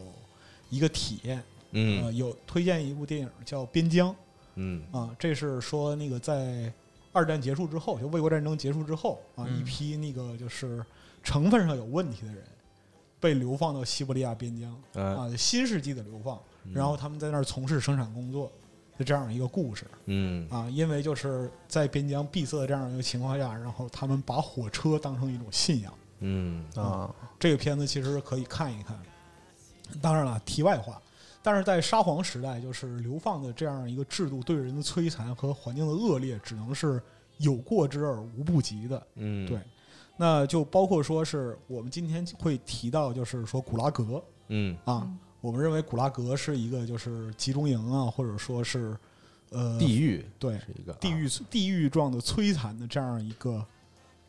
[0.71, 1.43] 一个体验。
[1.73, 4.11] 嗯呃，有推荐一部电影叫《边疆》
[4.55, 6.73] 嗯啊，这是说那个在
[7.13, 10.85] 二战结束之后，就卫国战争结束之后啊，嗯一批那个就是
[11.23, 12.43] 成分上有问题的人
[13.21, 16.39] 被流放到西伯利亚边疆嗯啊，新世纪的流放。
[16.73, 18.51] 然后他们在那儿从事生产工作，
[18.97, 20.71] 就这样一个故事嗯啊。
[20.71, 25.93] 因为就是在边疆闭塞的这样一个情况下，然后他们把火车当成一种信仰。
[26.21, 28.97] 嗯啊，这个片子其实可以看一看。
[30.01, 31.03] 当然了，题外话，
[31.43, 37.03] 但是在沙皇时代，就是流放的这样一个制度对人的摧残和环境的恶劣，只能是
[37.39, 39.07] 有过之而无不及的。
[39.17, 39.59] 嗯，对，
[40.17, 48.97] 那就包括说是我们今天会提到，就是说古拉格嗯啊，我们认为古拉格是一个就是集中营啊，或者说是
[49.51, 53.67] 呃地狱对是一个地狱地狱状的摧残的这样一个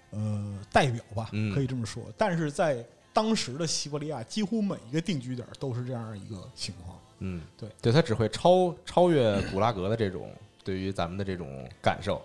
[0.09, 2.03] 呃代表吧，嗯可以这么说。
[2.17, 6.97] 但是在当时的西伯利亚，几乎每一个定居点都是这样一个情况。
[7.19, 10.29] 嗯，对，对，它只会超超越古拉格的这种
[10.63, 12.21] 对于咱们的这种感受，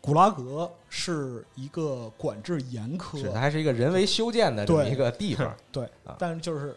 [0.00, 5.84] 古拉格是一个管制严苛，是它还是一个人为修建的这么一个地方，对。
[6.04, 6.76] 啊，但是就是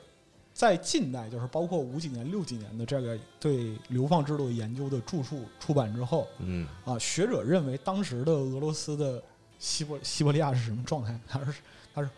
[0.53, 6.65] 在近代，就是包括五几年、六几年的这个对流放制度研究的著述出版之后嗯。
[6.85, 9.21] 啊，学者认为当时的俄罗斯的
[9.59, 11.19] 西伯西伯利亚是什么状态？
[11.27, 11.53] 它是
[11.93, 12.09] 它是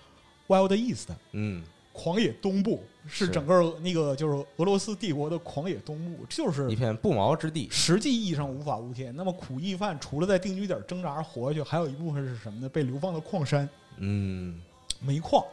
[0.48, 9.16] Wild East，嗯狂野东部，是是整个那个就是俄罗斯帝国的狂野东部，就是一片不毛之地，实际意义上无法无天。
[9.16, 12.70] 那么苦役犯除了在定居点挣扎而活下去，还有一部分是什么呢？
[12.70, 13.68] 被流放到矿山。
[13.98, 14.62] 嗯
[15.02, 15.44] 煤矿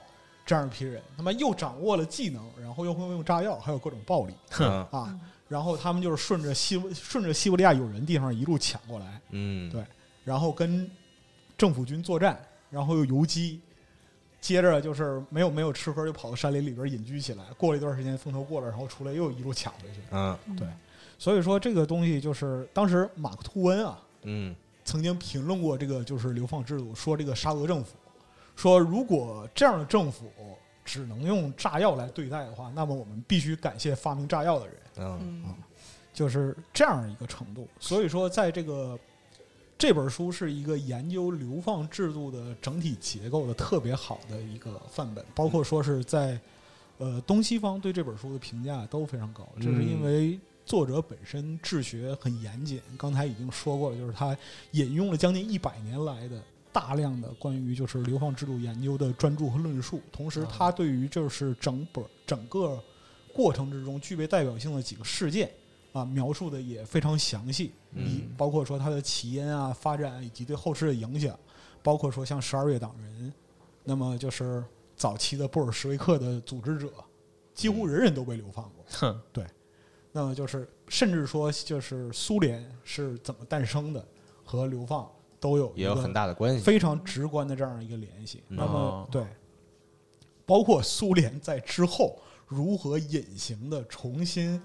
[0.45, 5.19] 这样一批人，他们又掌握了技能，然后又会用炸药，还有各种暴力嗯啊。
[5.49, 9.83] 然后他们就是顺着西顺着西伯利亚有人地方一路抢过来，嗯，对
[10.25, 10.91] 然后跟
[11.57, 13.61] 政府军作战，然后又游击，
[14.45, 17.45] 接着就是没有没有吃喝，就跑到山林里边隐居起来。
[17.57, 20.01] 过了一段时间，风头过了，然后出来又一路抢回去。
[20.11, 20.69] 嗯对，
[21.19, 24.55] 所以说这个东西就是当时马克吐温啊嗯
[24.85, 27.97] 曾经评论过这个就是流放制度，说这个沙俄政府
[28.55, 30.31] 说如果这样的政府
[30.85, 35.55] 只能用炸药来对待的话，那么我们必须感谢发明炸药的人，嗯嗯
[36.13, 37.67] 就是这样一个程度。
[37.81, 38.99] 所以说，在这个
[39.77, 46.41] 这本书是一个研究流放制度的整体结构的特别好的一个范本，包括说是在
[46.99, 54.37] 呃东西方对这本书的评价都非常高，这是因为作者本身治学很严谨，刚才已经说过了，就是他
[54.73, 56.41] 引用了将近一百年来的。
[56.73, 62.83] 大量的关于就是流放制度研究的专著和论述，同时他对于就是整本整个
[63.33, 65.49] 过程之中具备代表性的几个事件
[65.95, 71.39] 啊，描述的也非常详细，以嗯包括说它的起因啊、发展以及对后世的影响，
[71.85, 73.33] 包括说像十二月党人，
[73.85, 74.65] 那么就是
[74.97, 76.93] 早期的布尔什维克的组织者，
[77.55, 78.85] 几乎人人都被流放过。
[78.89, 79.47] 哼，对
[80.11, 84.05] 那么就是甚至说就是苏联是怎么诞生的
[84.45, 88.43] 和流放都有一个也有很大的关系，非常直观的这样一个联系。
[88.49, 89.25] 嗯那么哦对，
[90.45, 94.61] 包括苏联在之后如何隐形的重新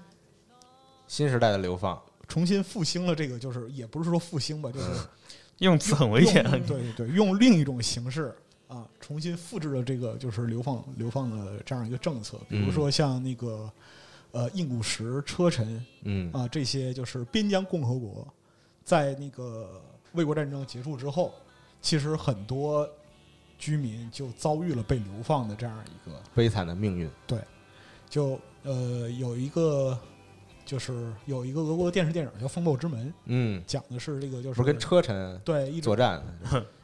[1.10, 4.86] 新时代的流放，重新复兴了这个，就是也不是说复兴吧，就是
[5.58, 6.48] 用词很危险。
[6.48, 8.32] 对对对，用另一种形式
[8.68, 13.68] 啊，重新复制了这个就是流放流放的这样一个政策，比如说像那个
[14.30, 16.32] 呃印古什、车臣嗯。
[16.32, 18.24] 啊这些就是边疆共和国，
[18.84, 21.34] 在那个卫国战争结束之后，
[21.82, 22.88] 其实很多
[23.58, 27.40] 居民就遭遇了被流放的这样一个悲惨的命运，对
[28.08, 29.98] 就呃有一个
[30.64, 36.22] 就是有一个俄国的电视电影叫《风暴之门》，嗯，讲的是这个就是不是跟车臣对作战，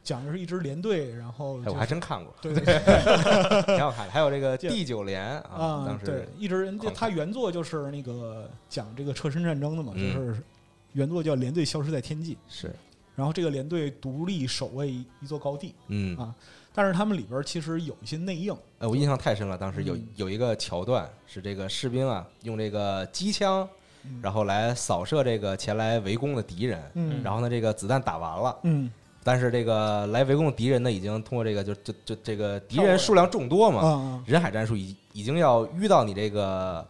[0.03, 2.53] 讲的是一支连队，然后、哎，就是、我还真看过，对。
[2.55, 4.12] 对 对挺好看的。
[4.12, 10.15] 还有这个第九连啊，啊当，时对，一直人狂他原作就是那个讲这个车身战争的嘛，嗯。
[10.15, 10.43] 就是
[10.93, 12.75] 原作叫《连队消失在天际》，是，
[13.15, 16.35] 然后这个连队独立守卫一座高地，嗯，啊
[16.77, 20.07] 但是他们里边其实有一些内应，哎，我印象太深了，当时有嗯。
[20.17, 23.67] 有一个桥段是这个士兵啊，用这个机枪，
[24.05, 24.21] 嗯。
[24.23, 27.23] 然后来扫射这个前来围攻的敌人，嗯。
[27.25, 28.91] 然后呢，这个子弹打完了，嗯。
[29.25, 36.87] 但是这个来围攻的敌人呢，已经通过这个就就就这个敌人数量众多啊嘛，啊人海战术已已经要遇到你这个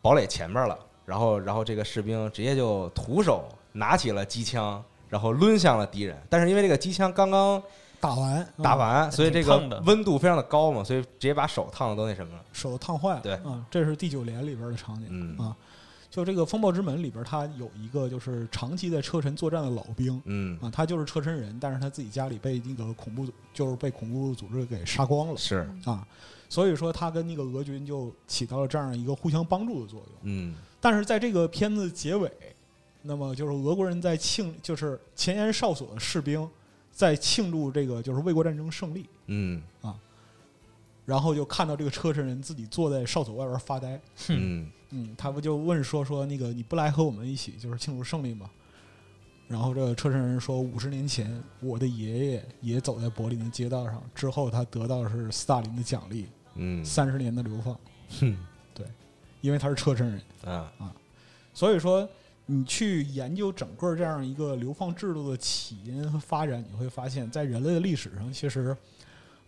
[0.00, 7.62] 堡垒前面了，然后然后这个士兵直接就徒手拿起了机枪，然后抡向了敌人，但是因为这个机枪刚刚
[8.00, 12.44] 打完啊打完，所以这个温度非常的高嘛，所以直接把手烫的都那什么了。
[12.52, 13.32] 手烫坏了，对。
[13.34, 15.36] 啊，这是第九连里边的场景，嗯。
[15.38, 15.56] 啊，
[16.10, 20.20] 就这个风暴之门里边，他有一个就是长期在车臣作战的老兵。
[20.24, 26.06] 嗯，啊，他就是车臣人，但是他自己家里被那个恐怖组，就是被恐怖组织给杀光了是，啊，
[26.48, 30.18] 所以说他跟那个俄军就起到了这样一个互相帮助的作用。
[30.22, 30.54] 嗯。
[30.80, 32.30] 但是在这个片子结尾，
[33.02, 36.48] 那么就是俄国人在庆，就是前沿哨所的士兵
[36.98, 39.62] 在庆祝这个就是卫国战争胜利，嗯。
[39.82, 39.94] 啊。
[41.06, 44.68] 然后就看到这个车臣人自己坐在哨所外边发呆，嗯。
[44.90, 48.50] 嗯，他不就问说说那个你不来和我们一起就是庆祝胜利吗？
[49.46, 56.84] 然后这个车臣人说，五十年前我的爷爷也走在柏林的街道上，之后他得到的是斯大林的奖励，嗯。
[56.84, 57.78] 三十年的流放，
[58.18, 58.36] 哼。
[59.40, 60.20] 因为他是车臣人。
[60.52, 60.92] 啊。
[61.54, 62.08] 所以说，
[62.50, 68.74] 你去研究整个这样一个流放制度的起因和发展，你会发现在人类的历史上，其实，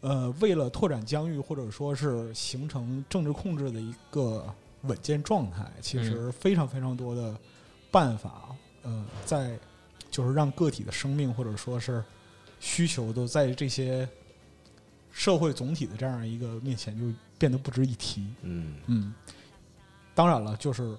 [0.03, 4.45] 呃，为了拓展疆域或者说是形成政治控制的一个
[4.83, 7.35] 稳健状态，其实非常非常多的
[7.91, 9.59] 办法，呃，在
[10.11, 12.05] 就是让个体的生命或者说是
[12.61, 14.07] 需求都在这些
[15.11, 17.07] 社会总体的这样一个面前就
[17.39, 18.27] 变得不值一提。
[18.43, 18.75] 嗯。
[18.89, 19.15] 嗯，
[20.15, 20.95] 当然了，就是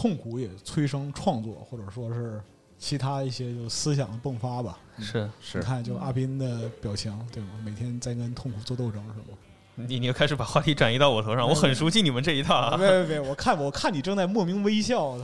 [0.00, 2.40] 痛苦也催生创作，或者说是
[2.78, 4.78] 其他一些就思想的迸发吧。
[4.98, 7.50] 是是你看，就阿斌的表情，对吗？
[7.62, 9.36] 每天在跟痛苦做斗争，是吗？
[9.74, 12.76] 你你又开始把话题转移到我头上，我很熟悉你们这一套啊，啊。
[12.78, 13.20] 别别别！
[13.20, 15.18] 我看我看你正在莫名微笑，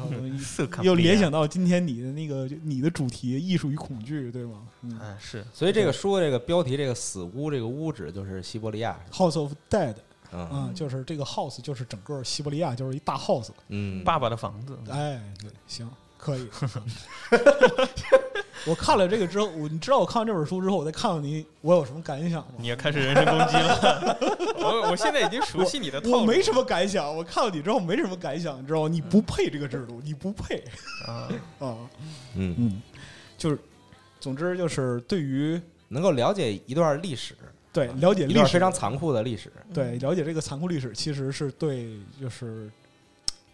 [0.70, 4.62] 他 又联想到今天你的那个你的主题“艺术与恐惧”，对吗？
[4.82, 9.94] 嗯哎是所以这个书的这个标题，这个死屋，这个屋指就是西伯利亚，，House of Dead
[10.32, 13.48] 嗯啊，就是这个 house 就是整个西伯利亚就是一大 house。
[13.68, 16.48] 嗯，爸爸的房子，哎，对，行，可以。
[18.66, 22.54] 我看了这个之后，我你知道我看完这本书之后，我再看到你，我有什么感想吗？
[22.58, 24.18] 你也开始人身攻击了。
[24.58, 26.16] 我我现在已经熟悉你的套路。
[26.20, 28.88] 我没什么感想，我看到你之后没什么感想，你知道吗？
[28.88, 30.64] 你不配这个制度，你不配
[31.06, 31.28] 啊，
[31.60, 31.76] 啊！
[32.34, 32.82] 嗯，嗯，
[33.38, 33.58] 就是，
[34.18, 37.36] 总之就是对于能够了解一段历史，
[37.76, 42.70] 对了解历史一段非常残酷的历史，对了解这个残酷历史，其实是对就是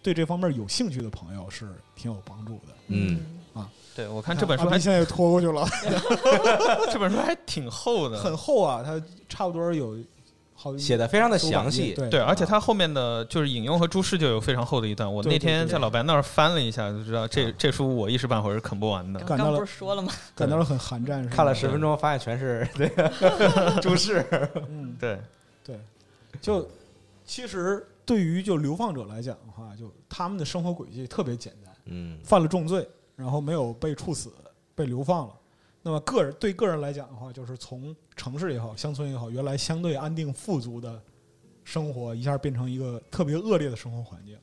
[0.00, 2.74] 对这方面有兴趣的朋友是挺有帮助的。
[2.86, 3.20] 嗯
[3.52, 5.66] 啊对我看这本书阿还现在又拖过去了，
[6.90, 9.98] 这本书还挺厚的，很厚啊，它差不多有
[10.62, 15.12] 好写的非常的详细，对对，而且他后面的就是引用和注释就有非常厚的一段。
[15.12, 19.18] 我那天在老白那儿翻了一下，就知道这这书我一时半会儿是啃不完的。
[19.24, 20.12] 刚刚不是说了吗？
[20.36, 24.24] 感到了很寒战，看了十分钟，发现全是 这个 注释，
[24.68, 25.18] 嗯，对，
[25.64, 25.76] 对，
[26.40, 26.64] 就
[27.24, 34.32] 其实对于就流放者来讲的话，就他们的生活轨迹特别简单，嗯犯了重罪，然后没有被处死，
[34.76, 35.34] 被流放了。
[35.82, 41.02] 那么个人对个人来讲的话，就是从城市也好，乡村也好，原来相对安定富足的
[41.64, 44.38] 生活，一下变成一个特别恶劣的生活环境。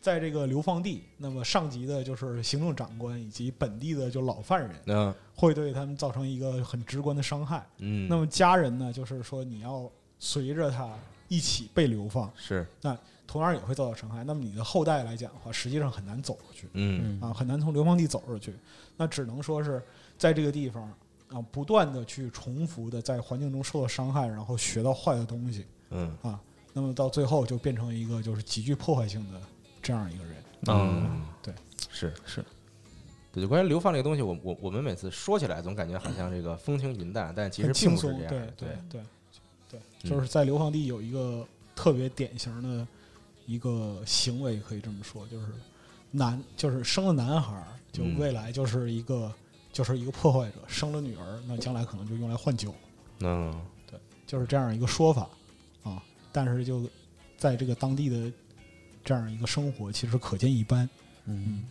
[0.00, 7.66] 在这个流放地，那么上级的就是行政长官以及本地的就老犯人，嗯会对他们造成一个很直观的伤害。
[7.78, 10.88] 嗯，那么家人呢，就是说你要随着他
[11.30, 14.24] 一起被流放，是那同样也会遭到伤害。
[14.24, 18.52] 那么你的后代来讲的话，实际上很难走出去嗯啊，很难从流放地走出去。
[18.96, 19.80] 那只能说是
[20.18, 20.82] 在这个地方
[21.28, 25.64] 啊，不断的去重复的在环境中受到伤害，然后学到坏的东西。
[25.90, 26.40] 嗯啊
[26.72, 29.40] 那么到最后就变成一个就是极具破坏性的
[29.80, 30.34] 这样一个人。
[30.66, 31.54] 嗯，对，
[31.90, 32.44] 是是。
[33.32, 38.46] 对，就关于流放这个东西，我我我们每次说起来，总感觉好像这个风轻云淡，但其实并轻松，对不是这样。
[38.56, 39.02] 对对对，
[40.02, 40.10] 嗯。
[40.10, 42.86] 就是在流放地有一个特别典型的
[43.46, 45.46] 一个行为，可以这么说，就是
[46.10, 48.18] 男就是生了男孩儿，就嗯。
[48.18, 49.32] 未来就是一个、
[49.72, 52.74] 就是一个破坏者；生了女儿，那将来可能就用来换酒，
[53.20, 53.52] 嗯。
[53.86, 55.28] 对就是这样一个说法
[55.82, 56.02] 啊。
[56.32, 56.88] 但是就
[57.36, 58.32] 在这个当地的
[59.04, 60.88] 这样一个生活，其实可见一斑。
[61.26, 61.64] 嗯，嗯，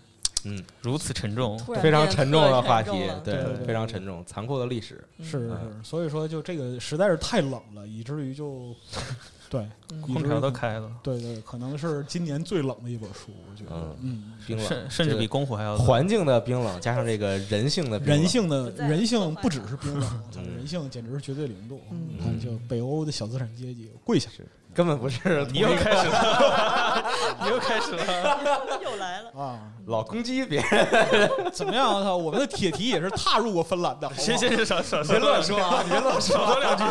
[0.82, 2.92] 如此沉重，非常沉重的话题
[3.24, 5.04] 对非常沉重，残酷的历史。
[5.18, 5.26] 嗯。
[5.26, 8.76] 是是所以说就这个实在是太冷了，以至于就
[9.50, 10.02] 对嗯。
[10.02, 14.34] 空调都开了，对对，可能是今年最冷的一本书，我觉得嗯，嗯。
[14.48, 21.82] 冰冷，甚甚至比功夫还要环境的冰冷，加上这个人性的人性的人性不只是冰冷， 嗯人性简直是绝对零度。
[21.92, 22.08] 嗯。
[22.10, 27.06] 你看，就北欧的小资产阶级跪下是根本不是 你又开始了，
[27.44, 29.32] 你又开始了，又来了。
[29.38, 29.60] 啊！
[29.88, 36.84] 老攻击别人，怎么样我操我们的铁蹄也是踏入过芬兰的，行行行，少少别乱说啊，别乱说，少说两句。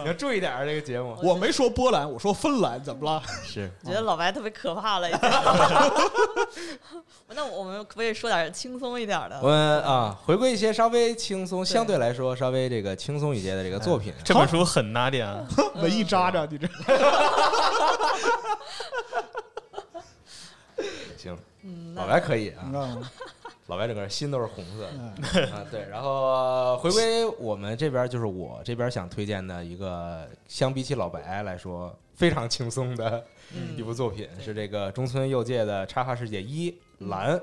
[0.00, 1.14] 你要注意点儿这个节目。
[1.22, 3.22] 我没说波兰，我说芬兰，怎么了？
[3.44, 5.20] 是我觉得老白特别可怕了，已经。
[7.34, 9.38] 那我们可不可以说点轻松一点的？
[9.42, 14.12] 我们啊，回归一些稍微轻松，相对来说稍微这个轻松一些的这个作品。
[14.24, 15.44] 这本书很拿点啊，
[15.76, 16.66] 文艺渣渣，你这
[21.16, 22.98] 行，嗯，老白可以啊？
[23.66, 24.90] 老白整个心都是红色的。
[25.70, 37.38] 对，然后回归我们这边，就是我这边想推荐的一个，相比起老白来说非常轻松的嗯一部作品，是这个中村佑介的《插画世界一蓝》。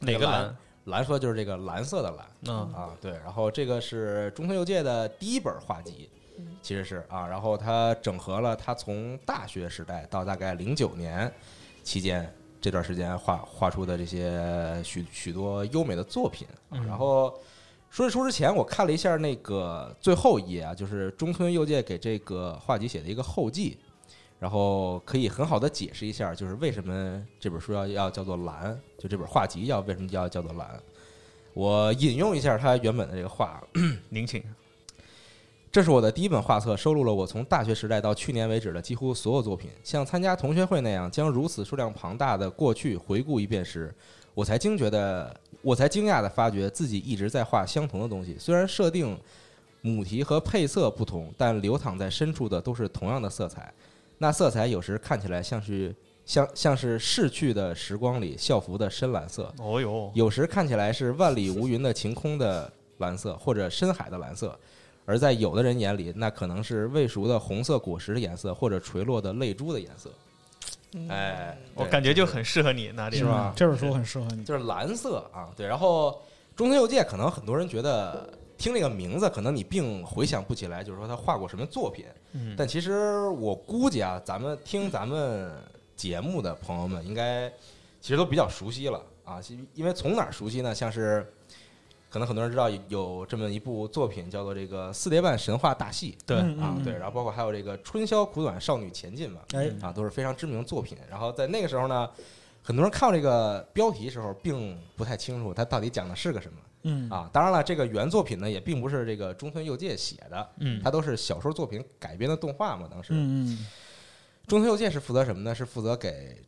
[0.00, 0.56] 哪个蓝？
[0.84, 3.12] 蓝说就是这个蓝色的蓝嗯啊，对。
[3.24, 6.19] 然后这个是中村佑介的第一本画集嗯，
[6.62, 11.32] 其实是啊，然后他整合了他从大学时代到大概零九年
[11.82, 16.46] 期间这段时间画画出的这些许许多优美的作品。
[16.70, 17.32] 嗯然后
[17.90, 23.78] 说这书之前，我看了一下那个最后一页啊，就是中村佑介给这个画集写的一个后记，
[24.38, 30.80] 然后可以很好的解释一下，就是为什么这本书要要叫做蓝，就这本画集要为什么要叫做蓝。
[31.52, 33.60] 我引用一下他原本的这个话，
[34.08, 34.40] 您请。
[35.72, 39.70] 这是我的第一本画册，收录了我从大学时代到去年为止的几乎所有作品。
[39.84, 43.94] 像参加同学会那样，将如此数量庞大的过去回顾一遍时，
[44.34, 48.36] 我才惊觉的，我才惊讶的发觉自己一直在画相同的东西。
[48.36, 49.16] 虽然设定、
[49.80, 53.72] 母题和配色不同，但流淌在深处的都是同样的色彩。
[54.18, 55.94] 那色彩有时看起来像是
[56.26, 64.48] 像像是逝去的时光里校服的深蓝色，哦哟，有时看起来是万里无云的晴空的蓝色，或者深海的蓝色；
[65.10, 70.08] 而在有的人眼里，那可能是未熟的红色果实的颜色，或者垂落的泪珠的颜色。
[71.08, 74.44] 哎，我感觉就很适合你那里是吧嗯这本书很适合你。
[74.44, 75.66] 就是蓝色啊，对。
[75.66, 76.22] 然后
[76.54, 82.04] 中村佑介可能很多人觉得听这个名字，可能你并回想不起来，就是说他画过什么作品。
[82.32, 85.52] 嗯，但其实我估计啊，咱们听咱们
[85.96, 87.48] 节目的朋友们应该
[88.00, 90.72] 其实都比较熟悉了啊，其因为从哪儿熟悉呢？
[90.72, 91.28] 像是
[92.10, 100.98] 可能很多人知道有这么一部作品叫做这个《四叠半神话大戏对，啊，对，然后包括还有这个《春宵苦短，少女前进》嘛，哎，啊，都是非常知名的作品。
[101.08, 102.10] 然后在那个时候呢，
[102.62, 107.30] 很多人看到这个标题的时候，并不太清楚它到底讲的是个什么嗯啊。
[107.32, 112.88] 当然了，这个原作品呢，也并不是这个中村佑介写的，嗯，它都是小说作品改编的动画嘛。
[112.90, 113.66] 当时，嗯嗯
[114.48, 115.54] 中村佑介是负责什么呢？
[115.54, 116.42] 是负责给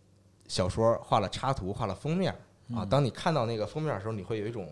[0.48, 2.32] 小说画了插图、画了封面
[2.74, 2.82] 啊。
[2.82, 4.68] 嗯当你看到那个封面的时候，你会有一种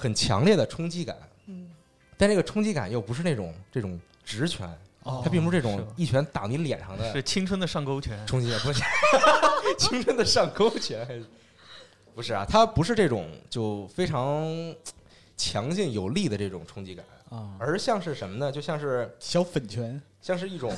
[0.00, 1.14] 很强烈的冲击感，
[1.46, 1.68] 嗯，
[2.16, 4.66] 但这个冲击感又不是那种这种直拳，
[5.02, 8.82] 哦它并不是这种一拳打你脸上的是青春的上勾拳，冲击感，不是
[9.78, 11.24] 青春的上勾拳，还是
[12.14, 12.46] 不是啊？
[12.48, 14.46] 它不是这种就非常
[15.36, 18.50] 强劲有力的这种冲击感，啊，而像是什么呢？
[18.50, 20.74] 就像是小粉拳像是一种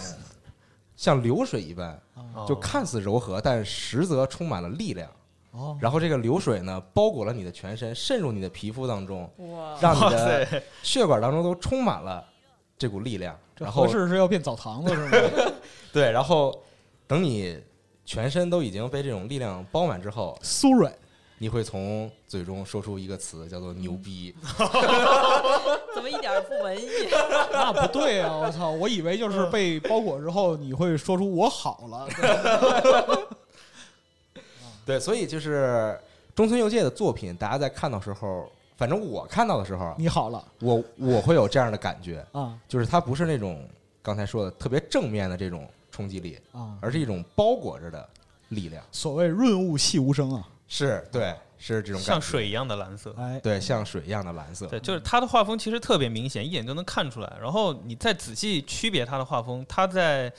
[0.97, 5.09] 像流水一般，啊，就看似柔和，但实则充满了力量。
[5.53, 12.25] 哦，然后这个流水呢，包裹了你的全身，渗入你的皮肤当中，哇，让你的，血管当中都充满了
[12.77, 13.39] 这股力量。
[13.55, 15.53] 这然后合适是要变澡堂子是吗？
[15.93, 16.59] 对，然后
[17.07, 17.59] 等你
[18.05, 20.91] 全身都已经被这种力量包满之后，酥软，
[21.37, 24.35] 你会从嘴中说出一个词，叫做“牛逼
[25.95, 26.89] 怎么一点儿不文艺？
[27.53, 28.35] 那不对啊！
[28.35, 32.09] 我操，我以为就是被包裹之后你会说出我好了，”。
[34.85, 35.99] 对，所以就是
[36.35, 43.69] 中村佑介的作品，大家在看到时候，反正我看到的时候，你好了我我会有这样的感觉，啊就是它不是那种
[44.03, 46.77] 刚才说的特别正面的这种冲击力，啊！
[46.81, 48.09] 而是一种包裹着的
[48.49, 48.83] 力量。
[48.91, 53.15] 所谓润物细无声啊，是对，是这种像水一样的蓝色。
[53.19, 54.67] 哎，对，像水一样的蓝色。
[54.67, 57.37] 对，就是他的画风其实特别明显，一眼就能看出来。
[57.41, 60.33] 然后你再仔细区别他的画风，他在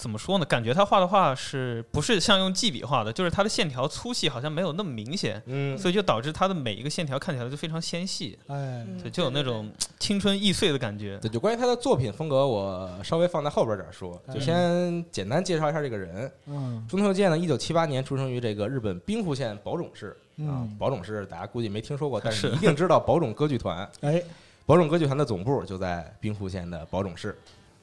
[0.00, 0.44] 怎么说呢？
[0.46, 3.12] 感觉他画的画是不是像用记笔画的？
[3.12, 11.18] 就是他的线条粗细好像没有那么明显，嗯，所以就导致他的每一个线条看起来就非常纤细，哎，就有那种青春易碎的感觉。
[11.18, 16.32] 对，就关于他的作品风格，我稍微放在后边点儿说，就嗯先简单介绍一下这个人。
[16.46, 23.86] 嗯中村佑介呢，一九七八年出生于这个日本兵库县宝冢市啊嗯，，宝冢市大家估计没听说过，但是一定知道宝冢歌剧团。
[24.00, 24.22] 哎，
[24.64, 27.36] 宝冢歌剧团的总部就在兵库县的宝冢市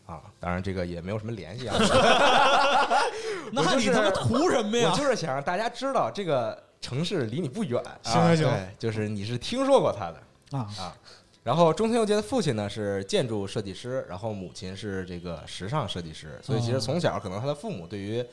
[0.08, 1.76] 啊，当然这个也没有什么联系啊。
[3.54, 4.98] 那你他妈图什么呀我？
[4.98, 7.82] 就是想让大家知道这个城市离你不远。
[7.84, 10.58] 啊行行行对就是你是听说过他的。
[10.58, 10.98] 啊，啊。
[11.44, 18.26] 然后中村佑介的父亲呢是建筑设计师，然后母亲是这个时尚设计师，所以其实哦从小可能他的父母对于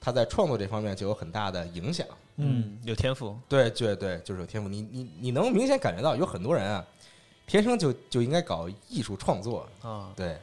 [0.00, 2.06] 他在创作这方面就有很大的影响。
[2.36, 3.36] 嗯，有天赋。
[3.48, 4.68] 对对对，就是有天赋。
[4.68, 6.84] 你你你能明显感觉到有很多人啊，
[7.46, 9.66] 天生就就应该搞艺术创作。
[9.82, 10.36] 啊，对，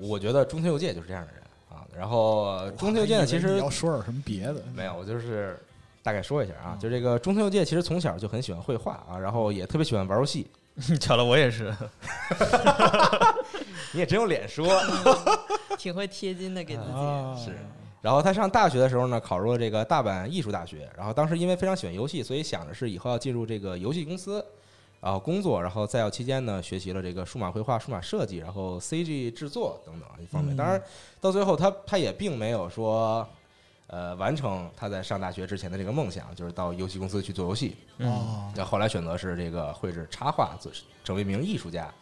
[0.00, 1.86] 我觉得中村佑介就是这样的人啊。
[1.96, 5.58] 然后中村佑介呢，其实要说点什么别的，没有，我就是
[6.02, 10.46] 大概说一下啊嗯，就这个中村佑介其实从小就很喜欢绘画啊，然后也特别喜欢玩游戏。
[10.98, 11.74] 巧了，我也是。
[13.92, 14.66] 你也真有脸说。
[15.76, 16.90] 挺会贴金的给自己。
[16.92, 17.54] 啊，是
[18.00, 20.88] 然后他上大学的时候呢，考入了这个大阪艺术大学。
[20.96, 24.44] 然后当时因为非常喜欢游戏，所以想着是以后要进入这个游戏公司，
[25.02, 25.60] 然后工作。
[25.60, 30.54] 然后在校期间呢，学习了这个数码绘画、数码设计，然后 CG 制作等等一方面。
[30.54, 30.82] 嗯当然，
[31.20, 33.28] 到最后他他也并没有说，
[33.88, 37.76] 呃，完成他在上大学之前的这个梦想，就是到游戏公司去做游戏。
[37.98, 40.72] 嗯，哦，然后后来选择是这个绘制插画，做
[41.04, 41.92] 成为一名艺术家。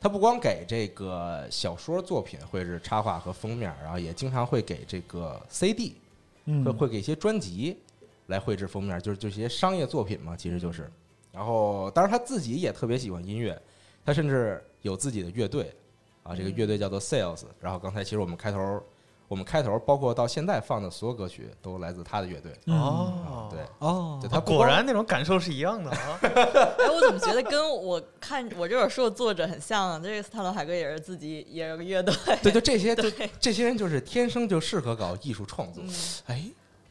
[0.00, 5.96] 他不光给这个小说作品绘制插画和封面，然后也经常会给这个 CD，
[6.44, 7.78] 嗯会会给一些专辑，
[8.26, 10.92] 来绘制封面，就是这些商业作品嘛，其实就是。
[11.34, 13.60] 然后，当然他自己也特别喜欢音乐，
[14.04, 15.74] 他甚至有自己的乐队
[16.22, 17.42] 啊，这个乐队叫做 Sales。
[17.60, 18.80] 然后刚才其实我们开头，
[19.26, 22.52] 我们开头包括到现在放的所有歌曲都来自他的乐队。
[22.66, 26.18] 嗯哦啊，对，哦他果然那种感受是一样的啊。
[26.22, 30.00] 哎，我怎么觉得跟我看我这本书的作者很像啊？
[30.00, 32.14] 这个斯坦罗海格也是自己也有个乐队，
[32.44, 35.82] 对，就这些， 就对这些人就是天生就适合搞艺术创作。
[35.84, 35.92] 嗯，
[36.26, 36.44] 哎，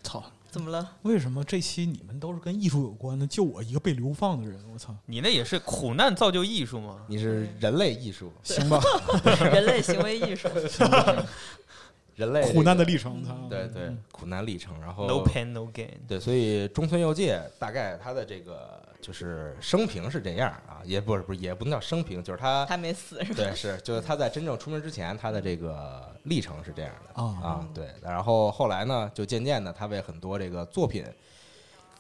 [0.04, 0.22] 操！
[0.54, 0.98] 怎么了？
[1.02, 4.60] 为什么这期你们都是跟艺术有关的，就我一个被流放的人？
[4.72, 4.96] 我操！
[5.08, 7.04] 你那也是苦难造就艺术吗？
[7.08, 8.80] 你是人类艺术，行吧，
[9.52, 10.48] 人类行为艺术，
[12.16, 14.80] 人类这苦难的历程，他对对，苦难历程。
[14.80, 15.90] 然后 No pain, no gain。
[16.08, 23.38] 对，所以中村佑介大概他的这个就是生平是这样啊，也不是不是也不能叫生平，就是他还没死是吧？
[23.38, 27.88] 对是就是他在真正出名之前，他的这个历程是这样的啊啊，对。
[28.02, 31.06] 然后后来呢，就渐渐的，他为很多这个作品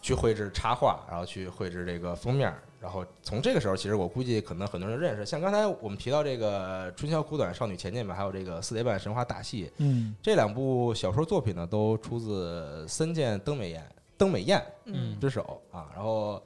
[0.02, 2.54] 去绘制插画，然后去绘制这个封面。
[2.82, 13.82] 然后从这个时候，其实我估计可能很多人认识，像刚才我们提到这个《春宵苦短，少女前进吧》，还有这个《四叠半神话大戏》，嗯这两部小说作品呢，都出自森见登美彦
[14.18, 15.88] 登美彦嗯之手啊。
[15.96, 16.44] 然后，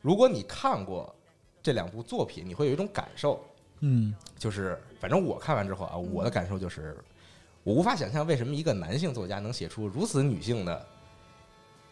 [0.00, 1.12] 如果你看过
[1.60, 3.44] 这两部作品，你会有一种感受，
[3.80, 6.96] 嗯就是反正我看完之后啊，我的感受就是，
[7.64, 10.86] 我无法想象为什么一个男性作家能写出如此女性的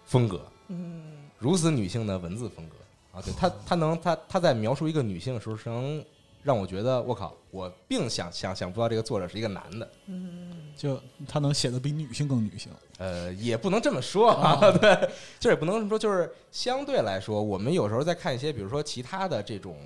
[0.04, 1.02] 风格，嗯
[1.38, 2.76] 如此女性的文字风格
[3.18, 3.22] 啊。
[3.22, 6.04] 对他，他能他他在描述一个女性的时候，是能
[6.42, 9.90] 让我觉得我靠，我并想想想不到这个作者是一个男的。
[10.06, 10.98] 嗯 就
[11.28, 12.72] 他能写的比女性更女性。
[12.96, 14.94] 呃，也不能这么说啊， 对，
[15.38, 19.76] 就是也不能这么说，就是相对来说，我们有时候在看一些，比如说其他的这种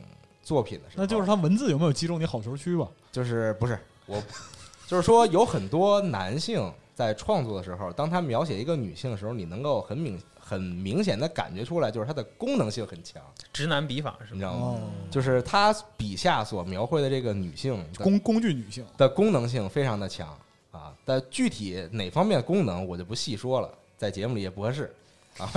[0.43, 2.89] 作品的时候，那就是他文字有没有击中你好球区吧？
[3.11, 4.23] 就是不是我，
[4.87, 13.23] 就是说有很多男性在创作的时候，当他描写一个女性的时候，你能够很明很明显的感觉出来，就是她的功能性很强，
[13.53, 14.31] 直男笔法是吗？
[14.33, 14.67] 你知道吗？
[14.67, 14.81] 哦，
[15.11, 18.85] 就是他笔下所描绘的这个女性的工工具女性。
[18.97, 20.29] 的功能性非常的强
[20.71, 24.95] 啊，但具体哪方面功能我就不细说了，在节目里也不合适
[25.39, 25.51] 啊。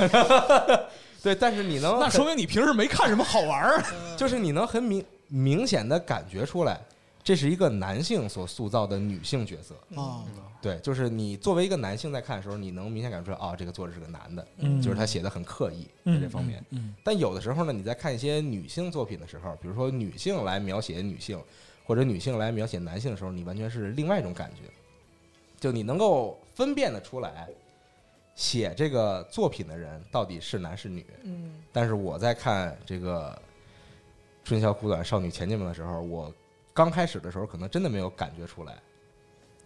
[1.21, 3.83] 对，但是你能很那说明你平时没看什么好玩儿。
[4.15, 6.79] 就是你能很明明显的感觉出来，
[7.27, 9.75] 这是一个男性所塑造的女性角色。
[10.01, 10.23] 啊，
[10.61, 16.63] 对，就是你作为一个男性在看的时候，你能明显感觉出来，哦，这个作者是个男的，嗯就是他写的很刻意在这方面。
[16.69, 21.37] 嗯，但有的时候呢，你在看一些女性作品的时候，比如说女性来描写女性，
[21.85, 24.61] 或者女性来描写男性的时候，你完全是另外一种感觉，
[25.59, 27.49] 就你能够分辨得出来，
[28.35, 31.05] 写这个作品的人到底是男是女。
[31.23, 33.37] 嗯但是我在看这个
[34.47, 36.33] 《春宵苦短，少女前进们》的时候，我
[36.77, 38.75] 刚开始的时候可能真的没有感觉出来，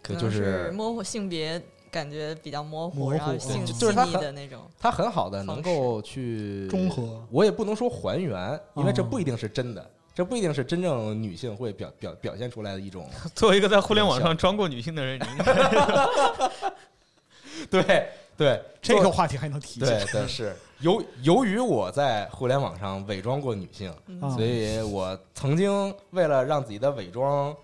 [0.02, 4.62] 可能就是模糊性别，感觉比较模糊，模糊然后性就是他很的那种。
[4.80, 15.20] 它很好的能够去中和我也不能说还原，因为这哦不一定是真的，这不一定是真正女性会表表表现出来的一种， 作为一个在互联网上装过女性的人，
[17.70, 18.08] 对
[18.42, 27.56] 对，这个话题还能提起对对是由由于我在互联网上伪装过女性，啊所以我曾经为了让自己的伪装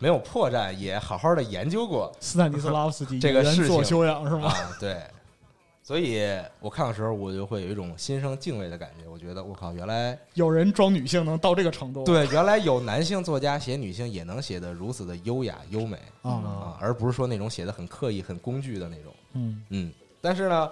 [0.00, 4.48] 没有破绽，也好好的研究过 斯坦尼斯拉夫斯基 这个事情原作修养是吗？
[4.48, 5.00] 啊，对，
[5.84, 6.20] 所以
[6.58, 9.08] 我看的时候，我就会有一种心生敬畏的感觉。
[9.08, 12.02] 我觉得我靠，原来有人装女性能到这个程度？
[12.02, 19.14] 对，原来有男性作家写女性也能写得如此的优雅优美啊，啊，而不是说那种写的很刻意、很工具的那种。
[19.34, 20.70] 嗯嗯，但是呢，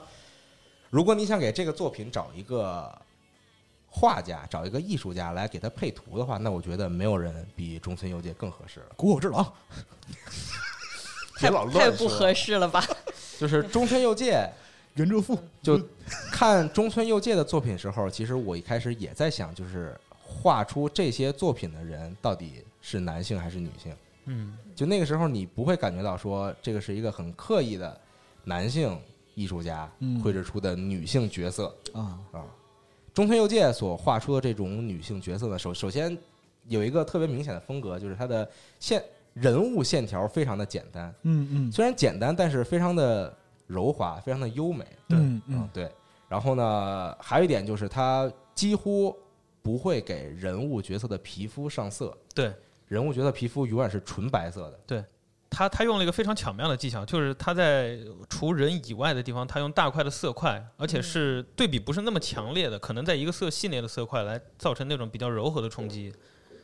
[0.90, 2.92] 如果你想给这个作品找一个
[3.88, 8.86] 画家、找一个艺术家来给他配图的话，那我觉得没有人比中村佑介更合适了。
[8.96, 9.52] 古偶之狼，
[11.36, 12.84] 太老太不合适了吧？
[13.38, 14.48] 就是中村佑介，
[14.94, 15.80] 原哲富就
[16.30, 23.94] 看中村佑介的作品时候，其实我一开始也在想，就是画出这些作品的人到底是男性还是女性？
[24.24, 27.98] 嗯，就那个时候，你不会感觉到说这个是一个很刻意的
[28.44, 28.98] 男性
[29.36, 32.44] 艺术家嗯绘制出的女性角色啊，啊。
[33.12, 36.16] 中村佑介所画出的这种女性角色呢，首首先
[36.66, 39.02] 有一个特别明显的风格，就是她的线
[39.34, 43.32] 人物线条非常的简单，嗯嗯虽然简单，但是非常的
[43.66, 44.84] 柔滑，非常的优美。
[45.08, 45.90] 嗯嗯嗯，对。
[46.28, 49.16] 然后呢，还有一点就是他几乎
[49.62, 52.52] 不会给人物角色的皮肤上色，对
[52.88, 54.80] 人物角色皮肤永远是纯白色的。
[55.50, 66.12] 他他用了一个非常巧妙的技巧，就是他在除人以外的地方，他用大块的色块，而且是对比不是那么强烈的，可能在一个色系内的色块来造成那种比较柔和的冲击。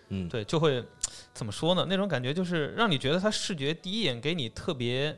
[0.09, 0.85] 嗯，对，就会
[1.33, 1.87] 怎么说呢？
[1.89, 5.17] 那种感觉就是让你觉得他视觉第一眼给你特别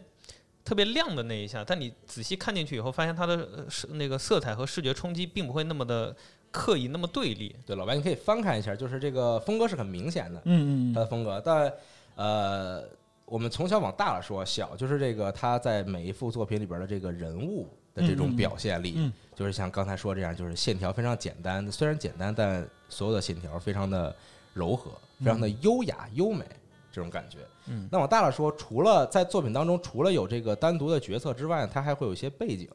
[0.65, 6.15] 特别亮的那一下，但你仔细看进去以后，发现它的那个色彩和视觉冲击并不会那么的
[6.53, 7.55] 刻意，那么对立。
[7.67, 11.43] 对，老白，你可以翻看一下，就是这个风格是很明显的，嗯嗯他的风格。
[11.45, 11.73] 但
[12.15, 12.85] 呃，
[13.27, 24.14] 我们从小往大了说，小就是这个他在每一幅作品里边的这个人物的这种表现力，嗯嗯就是像刚才说这样，就是线条非常简单，虽然简单，但所有的线条非常的
[24.53, 26.45] 柔和，非常的优雅、优美
[26.93, 27.39] 这种感觉。
[27.66, 32.68] 嗯那往大了说，除了在作品当中，除了有这个单独的角色之外，它还会有一些背景。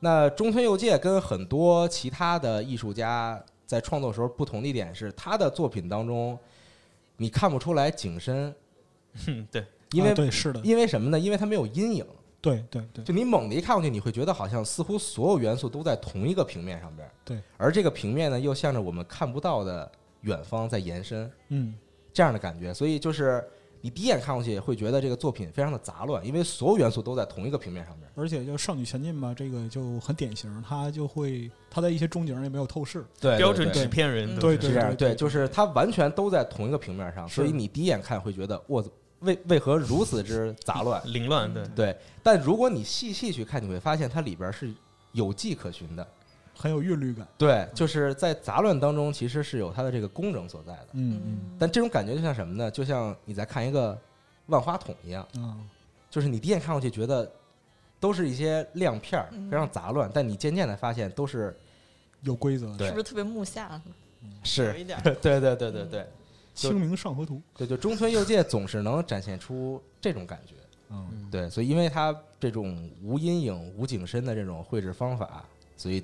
[0.00, 6.38] 那中村佑介跟很多其他的艺术家在创作时候不同的一点是，他的作品当中
[7.16, 8.54] 你看不出来景深，
[9.26, 11.18] 嗯，对，因为、啊对是的，因为什么呢？
[11.18, 12.06] 因为它没有阴影。
[12.40, 17.10] 对对对，就你猛地一看过去，你会觉得好像似乎所有元素都在同一个平面上边。
[17.24, 19.90] 对，而这个平面呢，又向着我们看不到的
[20.20, 21.74] 远方在延伸，嗯
[22.12, 22.72] 这样的感觉。
[22.72, 23.44] 所以就是
[23.80, 28.08] 你第一眼看过去会觉得这个作品非常的杂乱，因为所有元素都在同一个平面上边。
[28.14, 38.84] 而且就少女前进吧，这个就很典型，它就会它在一些中景也没有透视，对标准纸片人对对对，就是它完全都在同一个平面上，所以你第一眼看会觉得我
[39.20, 41.00] 为为何如此之杂乱？
[41.12, 44.72] 凌乱，对，对，但如果你细细去看，你会发现它里边是
[45.12, 46.06] 有迹可循的。
[46.60, 47.24] 很有韵律感。
[47.38, 50.88] 对，就是在杂乱当中，其实是有它的这个工整所在的。
[50.94, 52.68] 嗯嗯但这种感觉就像什么呢？
[52.68, 53.96] 就像你在看一个
[54.46, 55.54] 万花筒一样，啊，
[56.10, 57.30] 就是你第一眼看过去觉得
[58.00, 61.56] 都是一些亮片儿，嗯非常杂乱，但你渐渐的发现都是
[62.22, 62.86] 有规则的。
[62.86, 63.80] 是不是特别木下？
[64.20, 65.02] 有是，一点儿。
[65.22, 66.08] 对对对对对就
[66.58, 67.40] 清明上河图。
[67.56, 70.54] 对，就中村佑介总是能展现出这种感觉。
[70.90, 75.44] 嗯对，所以因为他这种无阴影、无景深的这种绘制方法，
[75.76, 76.02] 所以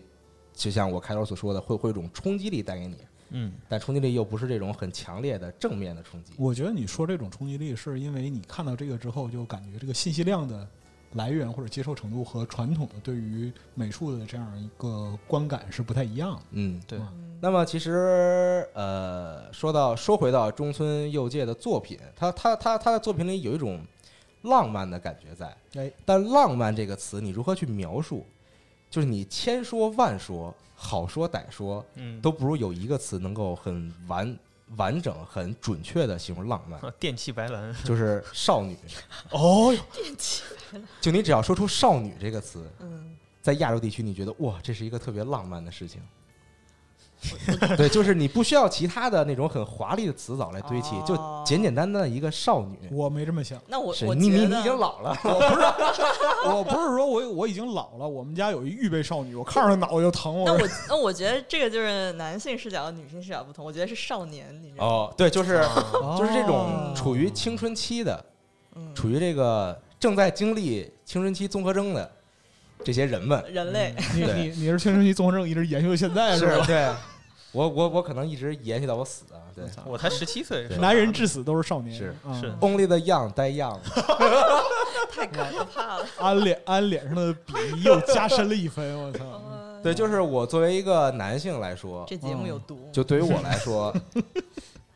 [0.52, 2.96] 就像我开头所说的，会会有一种冲击力带给你，
[3.30, 6.34] 嗯，但冲击力又不是这种很强烈的正面的冲击。
[6.36, 10.68] 我觉得你说这种冲击力，是因为你看到这个之后，就感觉这个信息量的
[11.14, 16.42] 来源或者接受程度和传统的对于美术的这样一个观感是不太一样的。
[16.52, 23.84] 嗯，对嗯那么其实呃，说到说回到中村佑介的作品，他他他他的作品里有一种
[24.42, 28.24] 浪漫的感觉在，哎，但浪漫这个词你如何去描述？
[28.90, 34.36] 就是你千说万说，好说歹说，嗯，都不如有一个词能够很完
[34.76, 38.76] 完整、很准确的形容浪漫，电气白兰，就是 少女。
[39.30, 40.42] 哦电气，
[41.00, 46.00] 就你只要说出“少女”这个词，嗯，在亚洲地区，你觉得哇，这是一个特别浪漫的事情。
[47.76, 52.88] 对，就是你不需要其他的那种很华丽的词藻来堆砌，就哦简简单单的一个少女。
[52.90, 60.40] 我没这么想，那我你你你已经老了，我不是说我我已经老了，我们家有一预备少女，我看着她脑袋就疼。
[60.40, 63.64] 我那我那我觉得这个就是男性视角和女性视角不同。
[63.64, 64.90] 我觉得是少年，你知道吗？
[64.90, 68.24] 哦，对，就是哦 就是这种处于青春期的，
[68.74, 72.10] 嗯，处于这个正在经历青春期综合征的
[72.84, 76.64] 这些人们，人类，你对你你是青春期综合症一直延续到现在是吧？
[76.66, 76.90] 对，
[77.54, 83.78] 我我我可能一直延续到我死啊，对我才十七岁，男人至死都是少年，是啊是，Only the young die young，
[85.10, 86.06] 太可怕了。
[86.18, 89.24] 安脸安脸上的鄙夷又加深了一分，我操！
[89.82, 92.88] 对，就是我作为一个男性来说，这节目有毒。
[92.92, 93.94] 就对于我来说，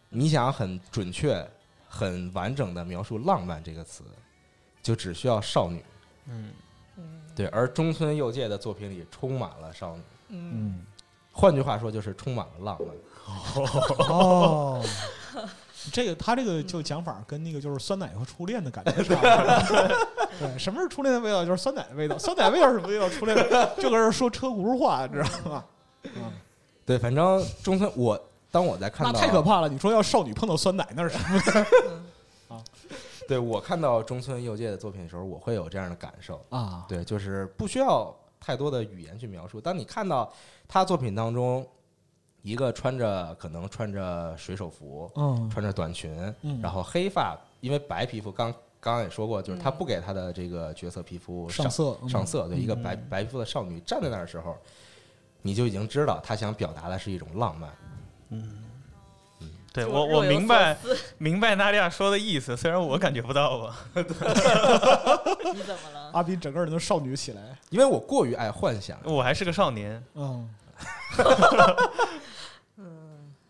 [0.08, 1.46] 你想很准确、
[1.88, 4.02] 很完整的描述“浪漫”这个词，
[4.82, 5.84] 就只需要少女。
[6.26, 6.50] 嗯，
[6.96, 10.86] 嗯对，而中村佑介的作品里充满了少女，嗯，嗯，
[11.38, 12.88] 换句话说，就是充满了浪漫。
[14.08, 14.82] 哦，
[15.92, 19.96] 这个他这个就讲法跟那个就是酸奶和初恋的感觉 差不多。
[20.40, 21.44] 对，什么是初恋的味道？
[21.44, 22.18] 就是酸奶的味道。
[22.18, 23.08] 酸奶味道是什么味道？
[23.08, 23.36] 初恋
[23.78, 25.64] 就搁这说车轱辘话，你知道吗？
[26.02, 26.32] 嗯，
[26.84, 28.20] 对，反正中村我
[28.50, 29.68] 当我在看到那到太可怕了。
[29.68, 32.60] 你说要少女碰到酸奶，那是什么啊
[33.28, 36.44] 对我看到中村佑介的作品的时候，我会有这样的感受。
[36.48, 36.84] 啊？
[36.88, 39.60] 对，就是不需要太多的语言去描述。
[39.60, 40.32] 当你看到
[40.66, 41.66] 他作品当中
[42.42, 45.50] 一个穿着可能穿着水手服、嗯。
[45.50, 46.12] 穿着短裙，
[46.42, 46.60] 嗯。
[46.62, 52.08] 然后黑发，因为白皮肤，刚刚刚也说过，就是他不给他的这个角色皮肤上色嗯。
[52.08, 53.06] 上色，对一个白嗯。
[53.10, 54.56] 白皮肤的少女站在那儿的时候，
[55.42, 57.70] 你就已经知道他想表达的是一种浪漫。
[59.84, 60.76] 对我我明白
[61.18, 63.76] 明白娜利亚说的意思，虽然我感觉不到吧。
[63.94, 64.02] 你
[65.62, 66.10] 怎么了？
[66.12, 67.58] 阿斌整个人都少女起来。
[67.70, 70.48] 因为我过于爱幻想，我还是个少年， 嗯，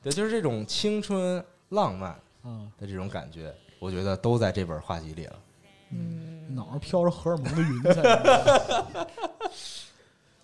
[0.02, 5.36] 对，就是这种青春浪漫嗯，的这种感觉，我觉得都在这本画集里了。
[5.90, 8.02] 嗯，脑上飘着荷尔蒙的云彩，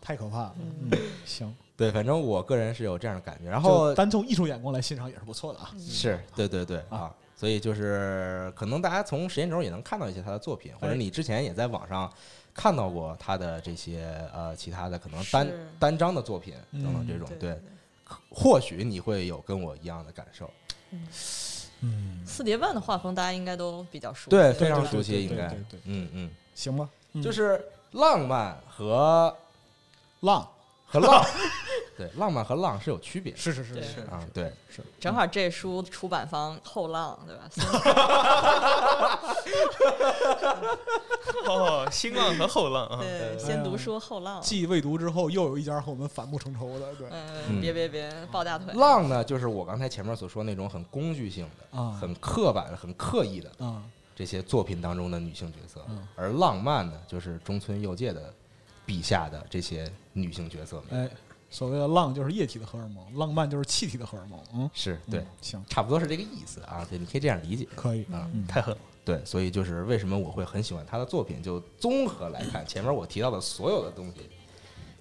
[0.01, 0.55] 太可怕了。
[0.59, 0.91] 嗯，
[1.24, 1.55] 行。
[1.77, 3.45] 对，反正我个人是有这样的感觉。
[3.45, 5.70] 然然后后单从艺术眼光来欣赏也是不错的啊。
[5.79, 6.99] 是对对对啊。
[6.99, 10.97] 啊，所以就是可能大家从时间轴也能看到一些他的作品，或者哎。
[10.97, 12.12] 你之前也在网上
[12.55, 17.61] 看到过他的这些呃其他的可能单单张的作品嗯等等这种，对对，
[18.31, 20.49] 或许你会有跟我一样的感受，
[21.81, 27.20] 嗯，四叠半的画风大家应该都比较熟悉，对，非常熟悉，应该对对，嗯嗯，行吧，嗯。
[27.22, 27.61] 就是
[27.91, 29.37] 浪漫和
[30.20, 30.49] 浪，
[30.87, 31.25] 和浪，
[31.97, 33.39] 对，浪漫和浪是有区别的。
[33.39, 34.01] 是是是是。
[34.03, 34.53] 啊，对。
[34.69, 37.49] 是，正好这书出版方后浪对吧？
[41.47, 44.41] 哦，新浪和后浪啊，对，先读书后浪。
[44.43, 47.09] 继未读之后，又有一家和我们反目成仇的，对。
[47.61, 48.73] 别别别，抱大腿。
[48.75, 51.91] 浪呢，就是我刚才前面所说那种很工具性的、啊。
[52.01, 53.83] 很刻板的、很刻意的啊，
[54.17, 56.07] 这些作品当中的女性角色，嗯。
[56.17, 58.33] 而浪漫呢，就是中村佑介的
[58.87, 61.05] 笔下的这些女性角色们。
[61.05, 61.11] 哎，
[61.55, 68.29] 所谓的浪就是液体的荷尔蒙，浪漫就是气体的荷尔蒙，嗯，是对嗯，行，差不多是这个意思啊，对，你可以这样理解可以，啊。
[68.35, 68.81] 嗯太狠了。
[69.05, 74.29] 对，所以就是为什么我会很喜欢他的作品，就综合来看，前面我提到的所有的东西，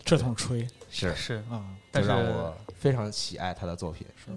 [0.03, 1.15] 这通吹是。
[1.15, 4.05] 是，啊，但是让我非常喜爱他的作品。
[4.15, 4.31] 是。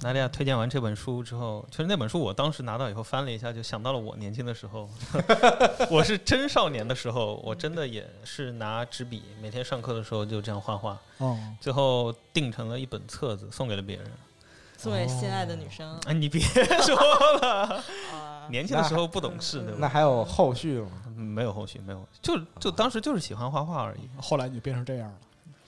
[0.00, 4.90] 娜利亚推荐完这本书之后，其实那本书我当时拿到以后翻了一下，就想到了我年轻的时候，
[5.90, 14.10] 我是真少年的时候，我真的也是拿纸笔，每天上课的时候就这样画画，哦，最后定成了一本册子送给了别人。
[14.76, 15.96] 送给心爱的女生。
[16.06, 16.96] 哎，你别说
[17.40, 17.80] 了，
[18.12, 19.78] 啊，年轻的时候不懂事，对吧？
[19.80, 20.90] 那还有后续吗？
[21.16, 24.08] 嗯没有后续，没有，就就当时就是喜欢画画而已。
[24.20, 25.18] 后来你就变成这样了，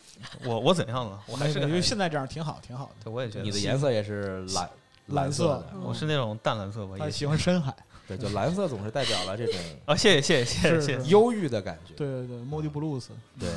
[0.45, 1.20] 我我怎样了？
[1.27, 2.93] 我还是个因为现在这样挺好，挺好的。
[3.05, 4.70] 对，我也觉得你的颜色也是蓝
[5.09, 7.75] 蓝色的，嗯我是那种淡蓝色吧，他也喜欢深海，
[8.09, 9.55] 对，就蓝色总是代表了这种
[9.85, 11.11] 啊，谢谢谢谢谢谢谢谢。
[11.11, 11.95] 忧郁的感觉。
[11.95, 13.09] 对对对，Modi Blues，
[13.39, 13.49] 对，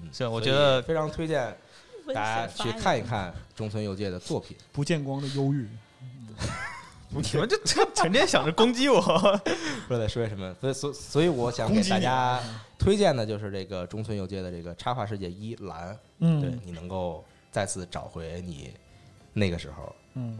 [0.00, 1.56] 嗯是我觉得非常推荐
[2.12, 4.56] 大家去看一看中村佑介的作品。
[4.72, 5.68] 不见光的忧郁，
[7.32, 9.00] 你们这 这成天想着攻击我，
[9.86, 12.40] 不知道在说些什么，所以所所以我想给大家
[12.78, 18.72] 推荐的就是这个中村佑介的这个插画世界一蓝，嗯对你能够再次找回你
[19.32, 20.38] 那个时候嗯，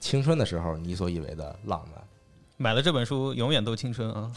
[0.00, 2.02] 青春的时候你所以为的浪漫。
[2.56, 4.30] 买了这本书永远都青春啊！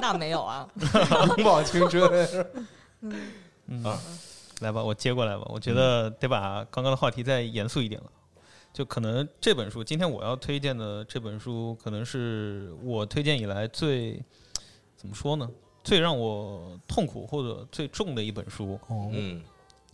[0.00, 0.88] 那没有啊，永
[1.44, 2.46] 葆青春。
[3.68, 3.96] 嗯啊，
[4.60, 5.42] 来吧，我接过来吧。
[5.46, 8.10] 我觉得得把刚刚的话题再严肃一点了。
[8.72, 14.22] 就可能这本书，今天我要推荐的这本书，可能是我推荐以来最
[14.96, 15.48] 怎么说呢？
[15.84, 18.78] 最让我痛苦或者最重的一本书。
[18.88, 19.42] 哦，嗯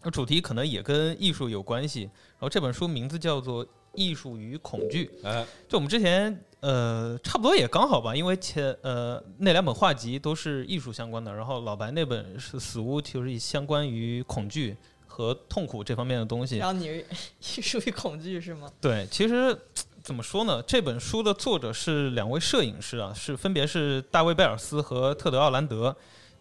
[0.02, 2.02] 那主题可能也跟艺术有关系。
[2.02, 5.10] 然后这本书名字叫做《艺术与恐惧》。
[5.26, 14.76] 哎，就我们之前呃，差不多也刚好吧，因为前呃那两本画集都是艺术相关的，然后老白那本是死屋，就是相关于恐惧
[15.18, 16.68] 和痛苦这方面的东西然。
[16.68, 17.04] 后你
[17.56, 18.70] 艺术与恐惧是吗？
[18.80, 19.58] 对，其实
[20.00, 20.62] 怎么说呢？
[20.62, 25.94] 这本书的作者是两位摄影师啊，是分别是大卫贝尔斯和特德奥兰德。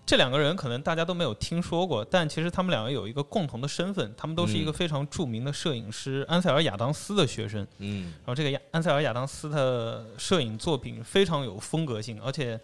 [0.06, 7.66] 这两个人可能大家都没有听说过，但其实他们两个有一个共同的身份，他们都是一个嗯非常著名的摄影师安塞尔亚当斯的学生。
[7.80, 12.58] 嗯然后这个亚安塞尔亚当斯的摄影作品非常有风格性，而且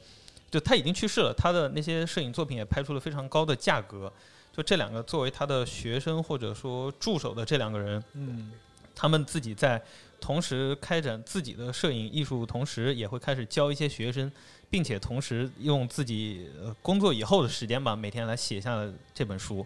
[0.51, 4.13] 就他已经去世了，他的那些摄影作品也拍出了非常高的价格。
[4.55, 8.51] 就这两个作为他的学生或者说助手的这两个人，嗯
[8.95, 9.81] 他们自己在
[10.21, 14.31] 同时开展自己的摄影艺术，同时也会开始教一些学生，
[14.69, 19.65] 并且同时用自己呃工作以后的时间吧，每天来写下了这本书。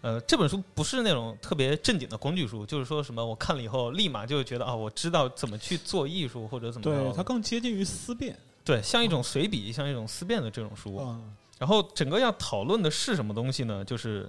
[0.00, 10.96] 呃，这本书不是那种特别正经的工具书，就是说什么我看了以后立马就觉得啊，我知道怎么去做艺术或者怎么着对，它更接近于思辨对，像一种随笔，像一种思辨的这种书。
[10.96, 11.20] 啊，
[11.58, 13.84] 然后整个要讨论的是什么东西呢？
[13.84, 14.28] 就是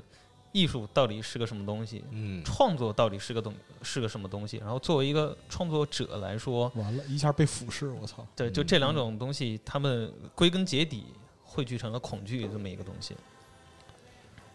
[0.51, 3.51] 艺术到底是个什么东西，嗯，创作到底是个东
[3.81, 4.57] 是个什么东西？
[4.57, 11.05] 然后作为一个创作者来说，完了一下被俯视，我操，对，就这两种东西，他们归根结底
[11.43, 13.15] 汇聚成了恐惧这么一个东西，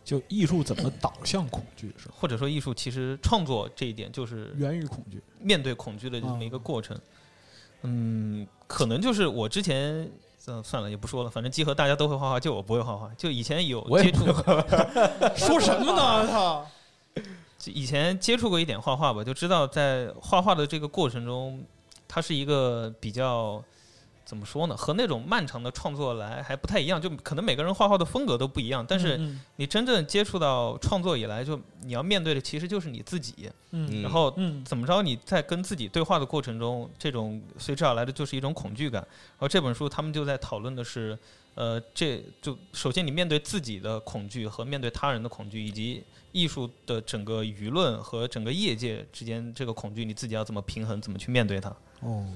[0.04, 2.14] 就艺术怎么导向恐惧是吧？
[2.16, 6.96] 或者说艺术其实创作这一点就是源于恐惧，面对恐惧的这么一个过程。
[7.82, 10.08] 嗯，可能就是我之前。
[10.48, 11.30] 嗯，算了，也不说了。
[11.30, 13.10] 反正集合大家都会画画，就我不会画画。
[13.16, 14.24] 就以前有接触，
[15.36, 16.26] 说什么呢？
[16.26, 16.66] 操，
[17.58, 21.62] 就以前接触过一点画画吧，就知道在画画的这个过程中，
[22.06, 23.62] 它是一个比较
[24.28, 24.76] 怎么说呢？
[24.76, 28.84] 和那种漫长的创作来还不太一样，就可能每个人画画的风格都不一样。
[28.86, 33.50] 但是嗯你真正接触到创作以来，就你要面对的其实就是你自己。
[33.70, 35.00] 嗯嗯然后嗯怎么着？
[35.00, 39.00] 你在跟自己对话的过程中，这种随之而来的就是一种恐惧感。
[39.00, 41.18] 然后这本书他们就在讨论的是，
[41.54, 51.74] 呃，这就首先你面对自己的恐惧和面对他人的恐惧，以及艺术的整个舆论和整个业界之间这个恐惧，你自己要怎么平衡，怎么去面对它？
[52.00, 52.26] 哦。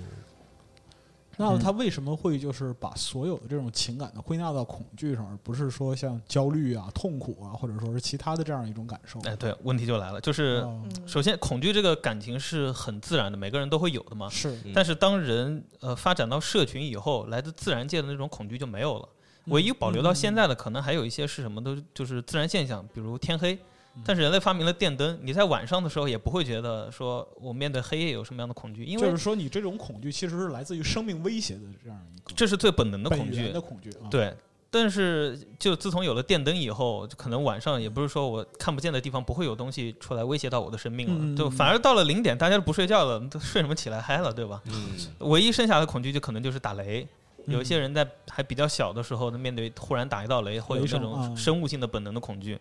[1.42, 9.20] 那他为什么会就是把所有的这种情感的归纳到恐惧上，而不是说像焦虑啊、痛苦啊，或者说是其他的这样一种感受？
[9.20, 10.66] 哎，对，问题就来了，就是
[11.06, 14.28] 首先恐惧这个感情是很自然的，每个人都会有的嘛。
[14.28, 19.08] 是嗯但是当人呃发展到社群以后，来自自然界的那种恐惧就没有了。
[19.46, 23.58] 唯一保留到现在的，可能还有一些是什么都就是自然现象，比如天黑。
[24.04, 33.60] 但是人类发明了电灯，你在晚上的时候也不会觉得说我面对黑夜有什么样的恐惧，因为就是说你这种恐惧其实是来自于生命威胁的这样一个这是最本能的恐惧本源的。
[33.60, 34.08] 恐惧啊。
[34.10, 34.34] 对，
[34.70, 44.62] 但是就自从有了电灯以后，就可能晚上也不是说我看不见的地方不会有东西出来威胁到我的生命了，嗯就反而到了零点，大家都不睡觉了，都睡什么起来嗨了，对吧？
[44.66, 47.02] 嗯唯一剩下的恐惧就可能就是打雷。
[47.02, 47.08] 嗯
[47.48, 52.56] 有一些人在还比较小的时候，面对突然打一道雷，会有那雷声啊种生物性的本能的恐惧。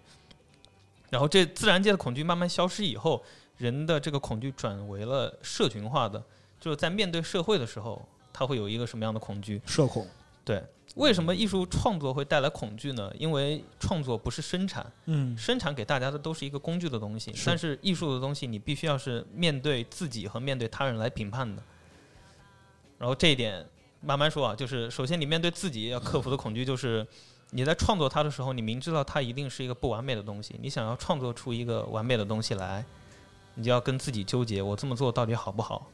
[1.12, 3.22] 然后这自然界的恐惧慢慢消失以后，
[3.57, 6.24] 人的这个恐惧转为了社群化的，
[6.57, 8.01] 就是在面对社会的时候，
[8.32, 9.62] 他会有一个什么样的恐惧？
[9.66, 10.07] 社恐，
[10.45, 10.64] 对，
[10.95, 13.12] 为什么艺术创作会带来恐惧呢？
[13.20, 21.62] 因为创作不是生产，嗯生产给大家的都是一个工具的东西，是但是艺术的东西你必须要是面对自己和面对他人来评判的。
[22.97, 23.68] 然后这一点
[23.99, 27.05] 慢慢说啊，就是首先你面对自己要克服的恐惧，就是
[27.52, 32.84] 你在创作它的时候，你明知道它一定是一个不完美的东西，你想要创作出一个完美的东西来，
[33.56, 35.88] 你就要跟自己纠结，我这么做到底好不好？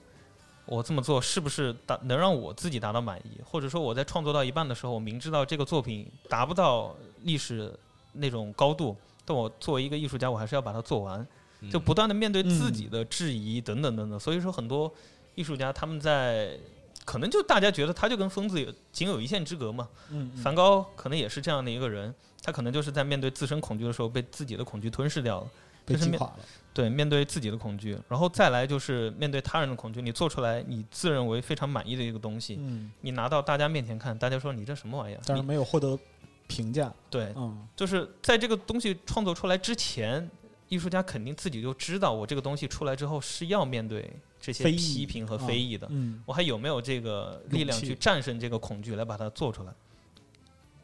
[0.65, 3.41] 我这么做是不是达能让我自己达到满意？
[3.43, 7.73] 或者说我在创作到一半的时候，我明知道这个作品达不到历史
[8.13, 8.95] 那种高度，
[9.25, 11.25] 但我作为一个艺术家，我还是要把它做完，
[11.61, 14.19] 嗯就不断的面对自己的质疑等等等等。
[14.19, 14.93] 所以说，很多
[15.35, 16.59] 艺术家他们在
[17.07, 19.87] 可能就大家觉得他就跟疯子有仅有一线之隔嘛。
[20.09, 25.47] 嗯，梵高可能也是这样的一个人，他可能就是在面对自身恐惧的时候，被自己的恐惧吞噬掉了。
[25.85, 26.39] 被击垮了。
[26.73, 30.01] 对，面对自己的恐惧，然后再来就是面对他人的恐惧。
[30.01, 35.21] 你做出来你自认为非常满意的一个东西，嗯，你拿到大家面前看，大家说你这什么玩意儿？
[35.25, 35.97] 但是你没有获得
[36.45, 36.93] 评价。
[37.09, 40.29] 对，嗯就是在这个东西创作出来之前，
[40.67, 45.87] 艺术家肯定自己就知道，我这个东西出来之后是要面对这些批评和非议的。
[45.89, 49.73] 嗯，我还有没有这个力量去战胜这个恐惧，来把它做出来？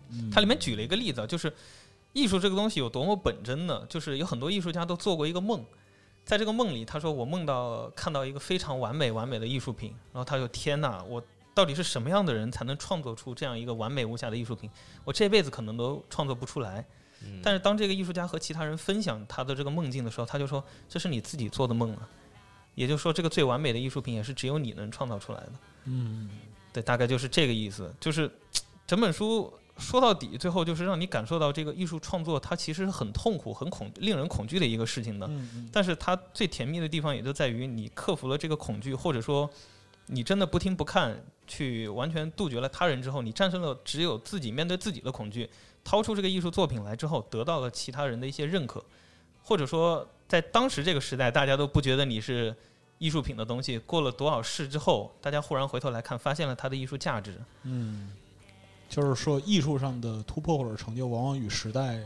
[0.09, 1.51] 嗯它里面举了一个例子啊，就是
[2.11, 3.83] 艺术这个东西有多么本真呢？
[3.89, 5.65] 就是有很多艺术家都做过一个梦，
[6.23, 11.23] 在这个梦里，他说我梦到看到一个非常完美完美的艺术品，然后他就天哪，我
[11.55, 14.69] 到底是什么样的人才能创作出这样一个完美无瑕的艺术品？
[15.03, 16.85] 我这辈子可能都创作不出来。
[17.25, 22.09] 嗯但是当这个艺术家和其他人分享他的这个梦境的时候，他就说这是你自己做的梦啊，
[22.75, 25.51] 也就是说这个最完美的艺术品也是只有你能创造出来的。
[25.85, 26.29] 嗯
[26.71, 27.93] 对，大概就是这个意思。
[27.99, 28.31] 就是
[28.87, 35.27] 整本书说到底，最后就是让你感受到这个艺术创作它其实是很痛苦、很恐、令人恐惧的一个事情的。
[35.27, 39.49] 嗯嗯但是它最甜蜜的地方也就在于你克服了这个恐惧，或者说
[40.07, 45.49] 你真的不听不看，去完全杜绝了他人之后，你战胜了只有自己面对自己的恐惧，
[45.83, 48.83] 掏出这个艺术作品来之后，得到了其他人的一些认可，
[49.43, 52.55] 或者说在当时这个时代，大家都不觉得你是
[52.97, 57.37] 艺术品的东西，过了多少世之后，大家忽然回头来看，发现了它的艺术价值。
[57.63, 58.11] 嗯，
[58.89, 61.99] 就是说艺术上的突破或者成就，往往与时代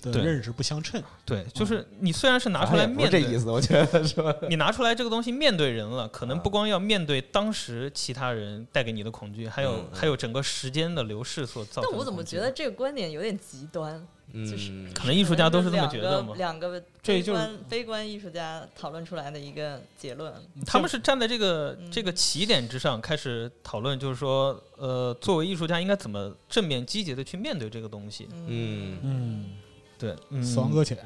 [0.00, 1.02] 的对认识不相称。
[1.24, 11.88] 对，就是你虽然是拿出来面对，是这意思，我觉得是吧你拿出来这个东西面对人了，可能啊不光要面对当时其他人带给你的恐惧，还有还有整个时间的流逝所造成的。
[11.90, 14.06] 但我怎么觉得这个观点有点极端？
[14.32, 16.34] 就是嗯，可能艺术家都是这么觉得吗？
[16.36, 20.32] 两个这就是悲观悲观艺术家讨论出来的一个结论。
[20.64, 28.28] 他们是站在这个嗯这个起点之上开始讨论，就是说，呃，作为艺术家应该怎么正面积极的去面对这个东西。
[28.46, 29.44] 嗯嗯，
[30.00, 30.96] 对，嗯死亡搁浅，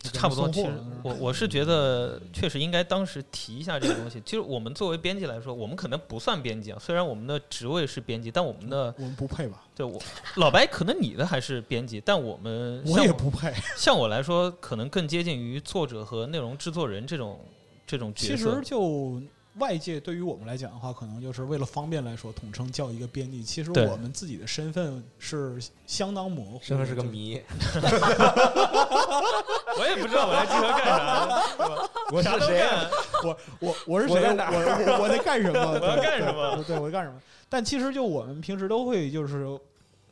[0.00, 0.48] 差不多。
[0.48, 0.72] 其实
[1.02, 4.22] 我我是觉得，确实应该当时提一下这个东西。
[4.24, 9.62] 其实我们作为编辑来说，我们可能不算编辑啊，虽然我们的职位是编辑，但我们的我们不配吧？
[9.76, 10.00] 对我
[10.36, 13.52] 老白可能你的还是编辑，但我们我像也不配。
[13.76, 17.38] 像我来说，可能更接近于作者和内容制作人这种
[17.86, 18.56] 这种角色其色。
[18.56, 19.20] 实就
[19.58, 23.42] 外界对于我们来讲的话，可能就是为了方便来说，统称叫一个编辑。
[23.42, 27.34] 其实我们自己的身份是相当模糊的，身份是个谜，
[29.76, 31.42] 我也不知道我来集合干啥，
[32.12, 32.60] 我啥都谁？
[32.60, 32.88] 干。
[33.22, 34.14] 我我我是谁？
[34.14, 35.60] 我我我我在干什么？
[35.60, 37.20] 我要干什么对对，我在干什么？
[37.48, 39.46] 但其实就我们平时都会就是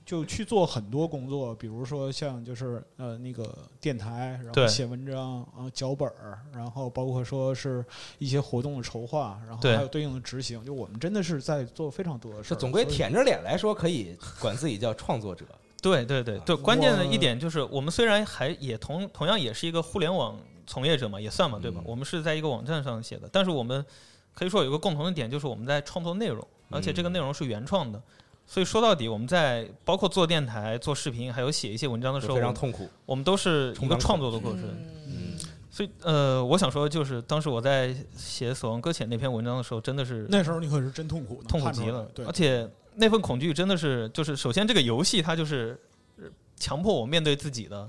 [0.08, 7.84] 就去做很多工作，比如说像就是呃那个电台，然后写文章，然后脚本儿，然后包括说是
[8.18, 10.64] 一些活动的筹划，然后还有对应的执行。
[10.64, 12.56] 就我们真的是在做非常多的事儿。
[12.56, 15.44] 总归舔着脸来说，可以管自己叫创作者。
[15.82, 21.84] 对对对对，啊关键的一点就是，我们虽然还也同同样也是一个互联网从业者嘛，也算嘛，对吧嗯？
[21.86, 23.84] 我们是在一个网站上写的，但是我们
[24.32, 28.02] 可以说有一个共同的点，就是我们在创作内容，而且这个嗯内容是原创的。
[28.50, 32.88] 所以说到底，我们在包括做电台、做视频，还有写一些文章的时候，我们非常痛苦。
[33.04, 34.62] 我们都是一个创作的过程。
[35.06, 35.36] 嗯，
[35.70, 42.06] 所以，呃，我想说，就是当时我在写《死亡搁浅》那篇文章的时候，真的是那时候你可是真痛苦，痛苦极了。
[42.14, 45.78] 对而，且那份恐惧真的是，就是首先这个游戏它就是
[46.16, 46.24] 呃
[46.56, 47.88] 强迫我面对自己的。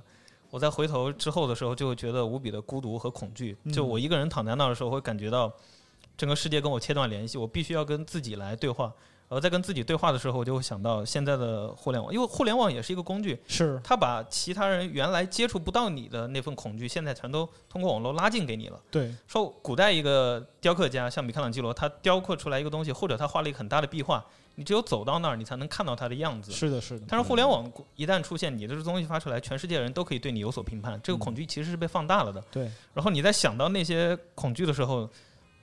[0.49, 3.55] 我在回头之后的时候，就会觉得无比的孤独和恐惧。
[3.64, 5.49] 嗯就我一个人躺在那儿的时候，会感觉到
[6.18, 8.91] 整个世界跟我切断联系，我必须要跟自己来对话。
[9.30, 18.82] 而在跟自己对话的时候，我就会想到现在的互联网，因为互联网也是一个工具，是它把其他人原来接触不到你的那份恐惧，现在全都通过网络拉近给你了。
[18.90, 24.26] 对，说古代一个雕刻家，像米开朗基罗，他雕刻出来一个东西，或者他画了一个很大的壁画，
[24.56, 26.52] 你只有走到那儿，你才能看到它的样子。
[26.52, 27.06] 是的，是的。
[27.08, 32.44] 但是互联网一旦出现，你的这东西发出来，全世界人都可以对你有所评判，这个恐惧其实是被放大了的。
[32.52, 32.64] 对，
[32.96, 35.08] 然后你在想到那些恐惧的时候，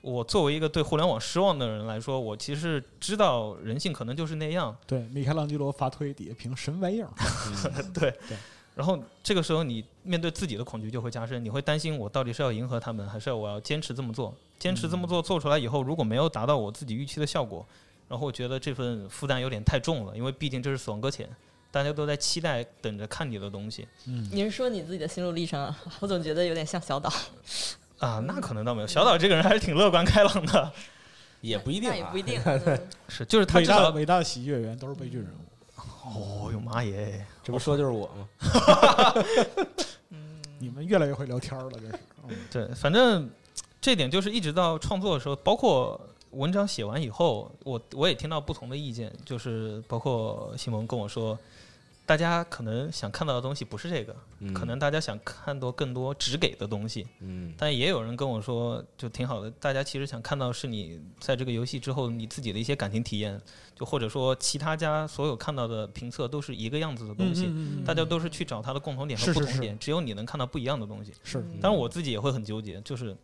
[0.06, 4.74] 我作为一个对互联网失望的人来说，我其实知道人性可能就是那样。
[4.86, 7.10] 对，米开朗基罗发推底下评什么玩意儿？
[7.92, 8.10] 对。
[8.28, 8.36] 对
[8.76, 14.34] 然后这个时候，你面对自己的恐惧就会加深，你会担心我到底是要迎合他们，还是要我要坚持这么做？
[14.58, 17.66] 坚持这么做做出来以后，如果没有达到我自己预期的效果，
[18.06, 21.26] 然后我觉得这份负担有点太重了，因为毕竟这是死亡搁浅，
[21.70, 25.76] 大家都在期待等着看你的东西嗯，你是说你自己的心路历程啊？
[26.00, 27.10] 我总觉得有点像小岛，
[27.98, 28.18] 啊。
[28.26, 30.72] 那可能倒没有，小岛这个人还是挺乐观开朗的，
[31.40, 32.40] 也不一定、也不一定。
[32.44, 35.46] 嗯 是就是他伟大伟大的喜剧演员都是悲剧人物。
[36.08, 38.28] 哦哟妈耶， 这不说就是我吗？
[40.58, 41.98] 你们越来越会聊天了，这是。
[42.28, 43.28] 嗯对，反正
[43.80, 51.38] 这点就是一直到创作的时候，包括文章写完以后，我我也听到不同的意见，就是包括西蒙跟我说，
[52.06, 63.40] 大家可能想看到的东西不是这个，嗯可能大家想看到更多只给的东西，嗯但也有人跟我说，就挺好的，大家其实想看到是你在这个游戏之后你自己的一些感情体验，
[63.74, 67.46] 就或者说其他家所有看到的评测都是一个样子的东西。
[67.46, 71.12] 嗯嗯嗯大家都是去找它的共同点和是是是不同点，只有你能看到不一样的东西。
[71.24, 73.16] 是嗯当然我自己也会很纠结，就是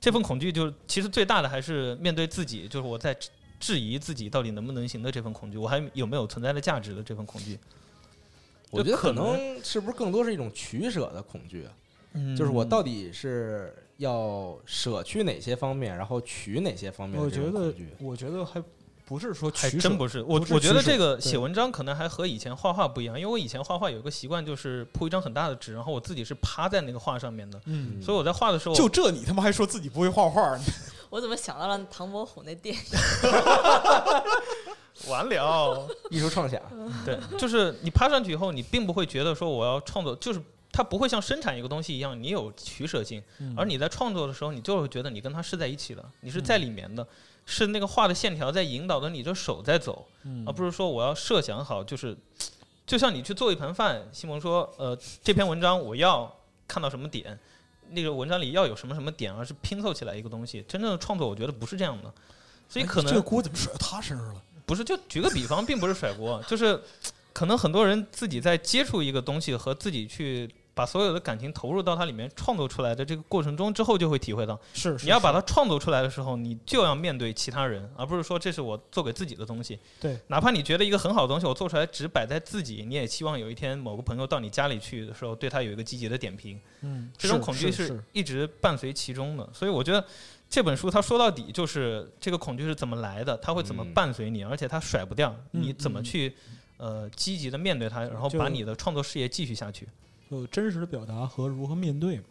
[0.00, 3.28] 这份恐惧，就是其实最大的还是面对自己，就是我在质
[3.60, 7.58] 质疑自己到底能不能行的这份恐惧，我还有没有存在的价值的这份恐惧。
[8.72, 11.68] 我觉得可能能是不是更多是一种取舍的恐惧
[12.36, 18.62] 就是我到底是要舍去哪些方面，然后取哪些方面的我觉得我觉得还
[19.04, 30.58] 不是说还取舍真不是，我我觉得这个写文章可能还和以前画画不一样，因为我以前画画有一个习惯，就是铺一张很大的纸，然后我自己是趴在那个画上面的，嗯，所以我在画的时候，就这你他妈还说自己不会画画？
[31.10, 32.80] 我怎么想到了唐伯虎那电影？
[35.08, 35.88] 完了。
[36.10, 36.60] 艺术创想，
[37.04, 40.40] 对，就是你趴上去以后，你并不会觉得说我要创作，就是
[40.70, 47.06] 它不会像生产一个东西一样，你有取舍性，嗯而你在创作的时候，你就会觉得你跟它是在一起的，你是在里面的，
[47.46, 52.16] 是那个画的线条在引导着你的手在走，嗯而不是说我要设想好，就是
[52.86, 56.34] 就像你去做一盘饭，西蒙说，呃，这篇文章我要
[56.66, 57.38] 看到什么点。
[57.94, 60.64] 那个文章里要有什么什么点，而是拼凑起来一个东西。
[60.66, 62.10] 真正的创作，我觉得不是这样的，
[62.66, 64.42] 所以可能哎这个锅怎么甩到他身上了？
[64.66, 66.80] 不是，就举个比方，并不是甩锅，就是
[67.32, 79.78] 可能很多人自己在接触一个东西和自己去把所有的感情投入到它里面创作出来的这个过程中之后，就会体会到，是你要把它创作出来的时候，你就要面对其他人，而不是说这是我做给自己的东西。
[80.00, 86.58] 对，哪怕你觉得一个很好的东西我做出来只摆在自己，你也希望有一天某个朋友到你家里去的时候，对他有一个积极的点评。
[86.80, 90.02] 嗯，这种恐惧是是一直伴随其中的，所以我觉得
[90.52, 96.36] 这本书它说到底就是这个恐惧是怎么来的，它会怎么嗯伴随你，而且它甩不掉，嗯你怎么去
[96.76, 99.88] 呃积极的面对它，然后把你的创作事业继续下去。
[100.30, 102.24] 就真实的表达和如何面对嘛。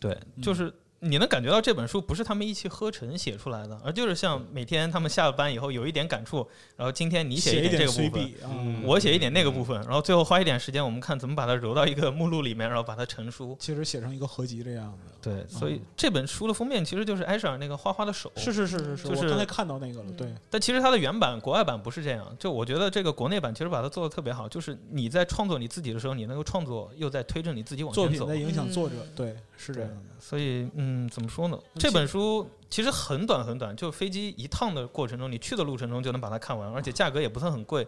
[0.00, 13.56] 对，嗯就是你能感觉到这本书不是他们一气呵成写出来的，而就是像每天他们下了班以后有一点感触，然后今天你写一点这个部分，我写一点那个部分，然后最后花一点时间，我们看怎么把它揉到一个目录里面，然后把它成书。
[13.60, 15.12] 其实写成一个合集这样的。
[15.20, 18.32] 对，所以这本书的封面其实就是艾舍尔那个花花的手。
[18.36, 28.46] 是是是是是，就是我刚才看到那个了，对，但其实它的原版国外版不是这样，就我觉得这个国内版其实把它做的特别好，就是你在创作你自己的时候，你能够创作又在推着你自己往前走作品在。
[28.46, 30.20] 影响作者嗯，对，是这样的。
[30.20, 31.58] 所以，嗯，怎么说呢？
[31.78, 37.86] 这本书其实很短很短，就飞机一趟的过程中，你去的路程中就能把它看完，而且价格也不算很贵。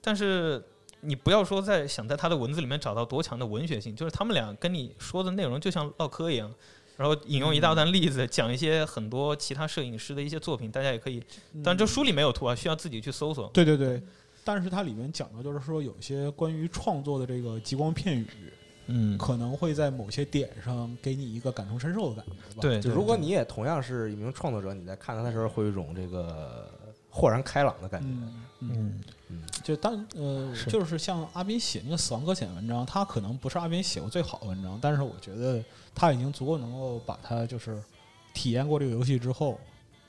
[0.00, 0.62] 但是
[1.00, 6.52] 你不要说在想在他的文字里面找到多强的文学性，就是他们俩跟你说的内容就像唠嗑一样，
[6.96, 11.22] 然后引用一大段例子，讲一些很多其他摄影师的一些作品，大家也可以。
[11.64, 13.48] 但这书里没有图啊，需要自己去搜索。
[13.54, 14.02] 对对对，
[14.44, 18.26] 但是它里面讲的，就是说有一些关于创作的这个极光片语，
[18.92, 22.60] 嗯，可能会在某些点上给你一个感同身受的感觉吧。
[22.60, 26.68] 对，就如果你也同样是一名创作者，你在看他的时候会有一种这个
[27.08, 28.08] 豁然开朗的感觉。
[28.60, 29.00] 嗯
[29.62, 30.68] 就当呃，是。
[30.70, 35.62] 就是像阿斌写那个《死亡搁浅》文章，他可能不是阿斌写过最好的文章，但是我觉得
[35.94, 37.80] 他已经足够能够把他就是
[38.34, 39.58] 体验过这个游戏之后，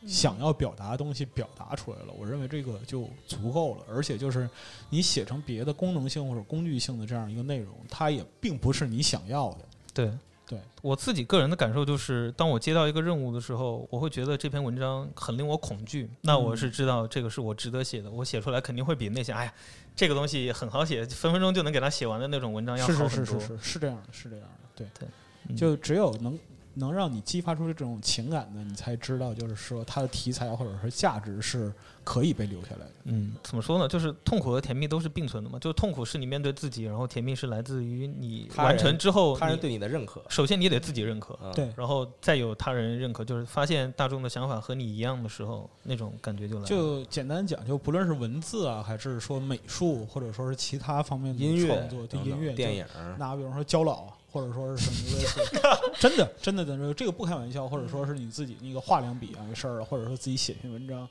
[0.08, 2.14] 想要表达的东西表达出来了。
[2.18, 4.50] 我认为这个就足够了，而且就是
[4.90, 9.60] 你写成别的功能性或者工具性的这样一个内容，它也并不是你想要的。
[9.94, 10.12] 对
[10.48, 16.10] 对，我自己个人的感受就是，当我接到一个任务的时候，我会觉得这篇文章很令我恐惧。
[16.22, 19.54] 那我是知道这个是我值得写的，我写出来肯定会比那些哎呀
[19.96, 23.10] 这个东西很好写，分分钟就能给它写完的那种文章要好很多。
[23.10, 25.08] 是是是是是这样的，是这样的，对对
[25.48, 26.38] 嗯就只有能
[26.76, 32.92] 能让你激发出这种情感的，你才知道，就是说它的题材或者是价值是可以被留下来的。
[33.06, 33.88] 嗯，怎么说呢？
[33.88, 35.60] 就是痛苦和甜蜜都是并存的嘛。
[35.60, 46.68] 就是痛苦是你面对自己，然后甜蜜是来自于你完成之后，他人你对你的认可，首先你得自己认可，嗯对，然后再有他人认可，就是发现大众的想法和你一样的时候，那种感觉就来了。
[46.68, 52.86] 就简单讲，就不论是文字啊，还是说美术，或者说是其他方面的音乐创作，音乐、电影，
[53.18, 55.40] 拿比方说焦老，或者说是什么类似，
[56.00, 61.08] 真的真的真的，这个不开玩笑，或者说是你自己那个画两笔啊，没事儿，或者说自己写篇文章，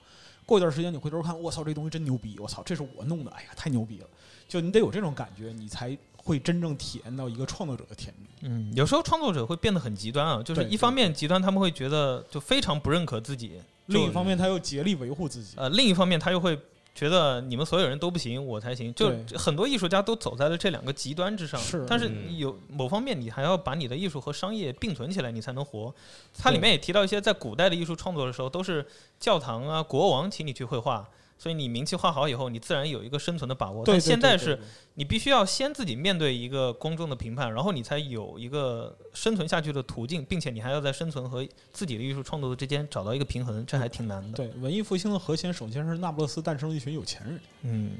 [0.46, 4.06] 过一段时间你回头看，我操，这东西真牛逼，我操，这是我弄的，哎呀，太牛逼了，
[4.48, 8.28] 就你得有这种感觉，你才会真正体验到一个创作者的甜蜜。
[8.48, 15.54] 嗯，有时候创作者会变得很极端啊，就是一方面极端，他们会觉得就非常不认可自己，另一方面，他又竭力维护自己。
[15.56, 16.58] 呃，另一方面他又会
[16.94, 18.92] 觉得你们所有人都不行，我才行。
[18.94, 21.58] 就很多艺术家都走在了这两个极端之上。
[21.60, 25.94] 是但是嗯有某方面，你还要把你的艺术和商业并存起来，你才能活。
[26.36, 28.86] 它里面也提到一些在古代的艺术创作的时候，都是
[29.18, 31.08] 教堂啊、国王请你去绘画。
[31.40, 33.82] 所以你名气画好以后，你自然有一个生存的把握。
[33.82, 34.60] 对，但现在是
[34.92, 44.36] 你必须要先自己面对一个公众的评判，然后你才有一个生存下去的途径，并且你还要在生存和自己的艺术创作之间找到一个平衡，这还挺难的。
[44.36, 47.40] 对文艺复兴的核心，首先是那不勒斯诞生了一群有钱人。
[47.62, 47.92] 嗯，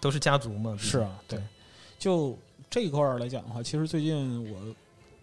[0.00, 0.76] 都是家族嘛。
[0.76, 1.40] 是啊，对。
[1.96, 2.36] 就
[2.68, 4.58] 这一块儿来讲的话，其实最近我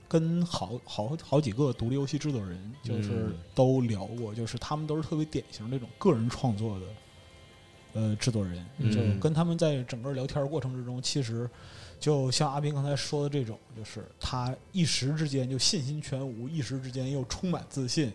[0.07, 6.85] 跟好好好几个独立游戏制作人，就是嗯都聊过，就是他们都是特别典型这种个人创作的
[7.97, 11.49] 呃制作人，嗯就跟他们在整个聊天过程之中，其实
[11.99, 18.13] 就像阿斌刚才说的这种，就是他一时之间就信心全无，一时之间又充满自信。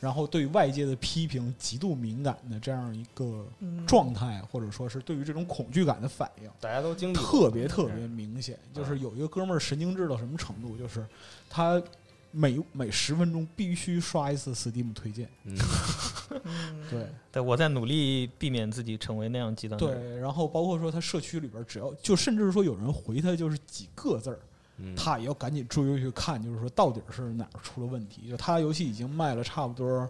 [0.00, 8.58] 然后对外界的批评极度敏感的这样一个嗯状态，或者说是对于这种恐惧感的反应，大家都经历特别特别明显。
[8.72, 11.04] 就是有一个哥们儿神经质到什么程度，就是
[11.50, 11.82] 他
[12.30, 15.28] 每每十分钟必须刷一次 Steam 推荐。
[15.44, 15.56] 嗯，
[16.44, 20.12] 嗯对对，我在努力避免自己成为那样极端的人。
[20.14, 24.38] 对，然后包括说他社区里边，只要就甚至说有人回他就是几个字儿，
[24.78, 28.28] 嗯他也要赶紧追回去看，就是说到底是哪儿出了问题。
[28.28, 30.08] 就他游戏已经卖了差不多，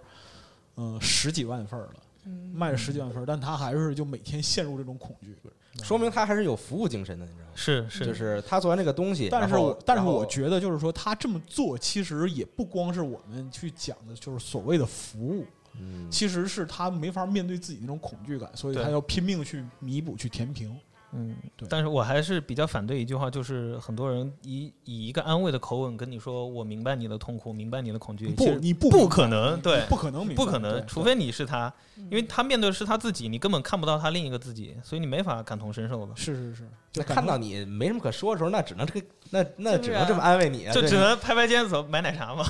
[0.75, 1.95] 呃十几万份了，
[2.27, 5.35] 嗯卖了十几万份，但他还是就每天陷入这种恐惧。
[5.83, 7.53] 说明他还是有服务精神的，你知道吗？
[7.55, 9.55] 是是，就是他做完这个东西，但是
[9.85, 15.47] 但是我觉得就是说他这么做，其实也不光是我们去讲的，就是所谓的服务，
[15.79, 20.77] 嗯，其实是他没法面对自己那种恐惧感，所以他要拼命去弥补、去填平。
[21.13, 36.15] 嗯对，但是我还是比较反对一句话，就是很多人以以一个安慰的口吻跟你说：“我明白你的痛苦，明白你的恐惧。”不，你不不可能，对，不可能明白，不可能，除非你是他，因为他面对的是他自己，你根本看不到他另一个自己，所以你没法感同身受的。
[36.15, 42.45] 是是是，就那看到你没什么可说的时候，那只能这个那那只能这么安慰你啊，就只能拍拍肩走买奶茶嘛。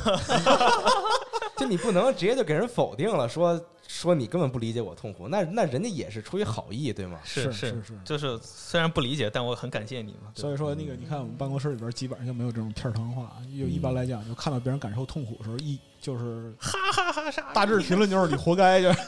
[1.61, 7.21] 就你不能直接就给人否定了，说说你根本不理解我痛苦，那那人家也是出于好意，对吗？
[7.23, 10.33] 是是是是就是虽然不理解，但我很感谢你嘛。
[10.35, 18.99] 所以说那个你看我们办公室里边基本上就没有这种片儿汤话，就一般来讲，就看到别人感受痛苦的时候，一就是哈哈哈啥大致评论就是你活该，就是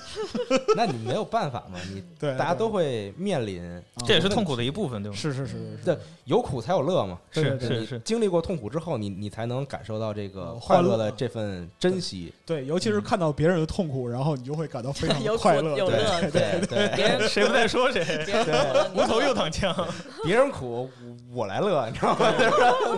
[0.77, 5.17] 那你没有办法嘛，你 对，大家都会面临，啊这也是痛苦的一部分，对吧？
[5.17, 7.19] 是是是是对有苦才有乐嘛。
[7.33, 12.33] 对对是是是，经历过痛苦之后，你你才能感受到这个呃快乐欢乐的这份珍惜。
[12.45, 15.75] 对，尤其是看到别人的痛苦，然后你就会感到非常快乐。
[15.75, 18.05] 对有乐，对对，别人谁不在说谁？
[18.95, 19.75] 无头又躺枪，
[20.25, 20.91] 别人苦
[21.33, 22.33] 我来乐，你知道吗？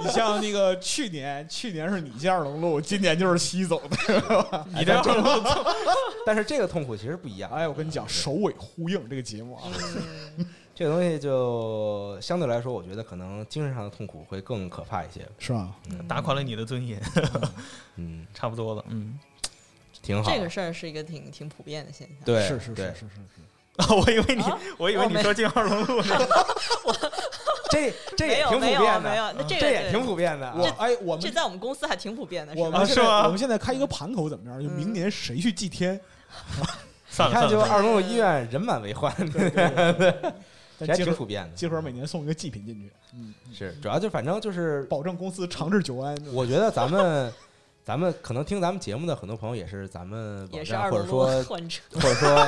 [0.03, 3.65] 你像那个去年，去年是你见二龙路，今年就是西
[6.27, 7.51] 但是这个痛苦其实不一样。
[7.51, 9.62] 哎，我跟你讲，首尾呼应这个节目啊，
[10.39, 15.27] 嗯 这个东西就相对来说，我觉得可能精神上的痛苦会更可怕一些。
[15.39, 15.73] 是吧？
[16.09, 17.01] 打垮了你的尊严，
[17.97, 18.85] 嗯， 差不多了。
[18.89, 19.19] 嗯，
[20.02, 20.31] 挺好。
[20.31, 22.16] 这个事儿是一个挺挺普遍的现象。
[22.24, 23.06] 对是是是是是是
[23.79, 23.93] 是。
[23.95, 26.17] 我以为你啊，我以为你说进二龙路呢。
[27.71, 30.55] 这这也挺普没有遍的，没有，那这个这也挺普遍的啊。
[30.57, 32.71] 我哎，我们这在我们公司还挺普遍的，我？
[32.71, 34.63] 们现在啊是吗我们现在开一个盘口怎么样？
[34.63, 36.01] 就明年谁去祭天？
[37.17, 40.13] 你看，就二龙路医院人满为患，对对对
[40.79, 41.51] 这还但挺普遍的。
[41.55, 46.17] 结合每年送一个祭品进去，嗯，是，主要就反正就是，保证公司长治久安。
[46.33, 47.33] 我觉得咱们
[47.85, 52.47] 咱们可能听咱们节目的很多朋友也是咱们网也是或者说，或者说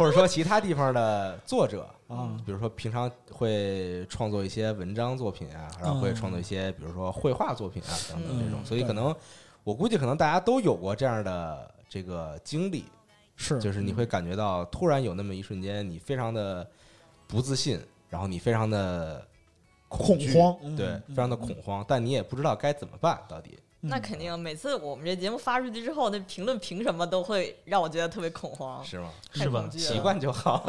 [0.00, 6.14] 或者说其他地方的作者啊比如说平常会创作一些文章作品啊，然后会嗯。
[6.14, 9.14] 创作一些比如说绘画作品啊等等这种，嗯所以可能
[9.62, 12.86] 我估计可能大家都有过这样的这个经历，
[13.36, 16.66] 是就是你会感觉到突然有那么一瞬间，你非常的
[17.26, 17.78] 不自信，
[18.08, 19.22] 然后你非常的
[19.86, 23.58] 恐慌，嗯对，非常的恐慌，但你也不知道该怎么办，到底。
[23.82, 24.38] 那肯定。
[24.38, 29.08] 每次我们这节目发出去之后，那评论凭什么都会让我觉得特别恐慌，是吗？
[29.32, 30.62] 太是吧恐惧了习惯就好。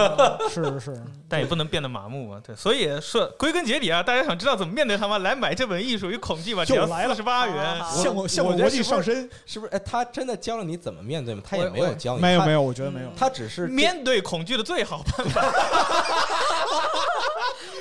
[0.50, 2.42] 是是是，但也不能变得麻木啊。
[2.46, 7.82] 对，所以说归根结底啊，大家想知道怎么面对他们，来买这本《艺术与恐惧》吧，只要就来了四十八元。
[7.82, 9.72] 好向我向我国际上升，是不是？
[9.74, 11.42] 哎，他真的教了你怎么面对吗？
[11.46, 13.10] 他也我没有教没有没有，我觉得没有。
[13.18, 15.42] 他只是面对恐惧的最好办法，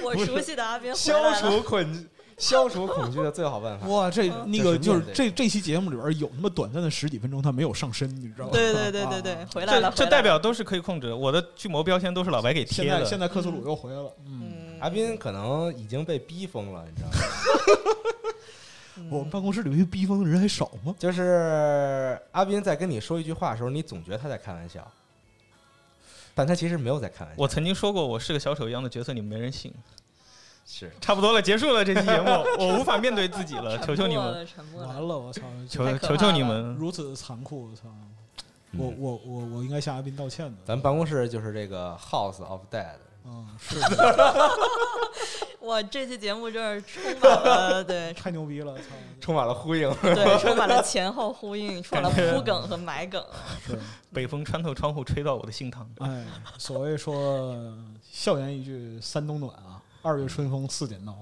[0.02, 2.08] 我熟悉的阿斌回消除恐
[2.40, 3.86] 消除恐惧的最好办法。
[3.86, 8.50] 哇，这嗯那个就是这这期节目里边有那么短暂的十几分钟，他没有上身，你知道吗？
[8.52, 11.16] 对对对对对啊， 回来了，这代表都是可以控制的。
[11.16, 12.98] 我的巨魔标签都是老白给贴的。
[13.00, 14.42] 在现在克苏鲁又回来了，嗯，
[14.74, 17.16] 嗯，阿斌可能已经被逼疯了，你知道吗？
[18.96, 20.94] 嗯 我们办公室里面逼疯的人还少吗？
[20.98, 24.86] 就是阿斌在跟你说一句话的时候，你总觉得他在开玩笑，
[26.34, 27.42] 但他其实没有在开玩笑。
[27.42, 29.72] 我曾经说过我是个小丑一样的角色，你们没人信。
[30.72, 34.46] 是差不多了，结束了这期节目， 我无法面对自己了，求求你们。
[34.76, 35.42] 完了，我操！
[35.68, 36.74] 求求求你们。
[36.76, 37.82] 如此残酷，我操！
[38.78, 40.56] 我嗯我我我应该向阿斌道歉的。
[40.64, 42.94] 咱办公室就是这个 House of Dead，
[43.24, 44.50] 嗯，是的
[45.58, 48.84] 我，这期节目就是充满了对 太牛逼了，操！
[49.20, 49.92] 充满了呼应。
[50.00, 53.22] 对，充满了前后呼应，充满了铺梗和埋梗。
[53.66, 53.76] 是，
[54.14, 55.84] 北风穿透窗户，吹到我的心膛。
[55.98, 56.24] 哎，
[56.56, 57.56] 所谓说
[58.08, 61.14] 笑言一句三冬暖啊，二月春风四剪刀。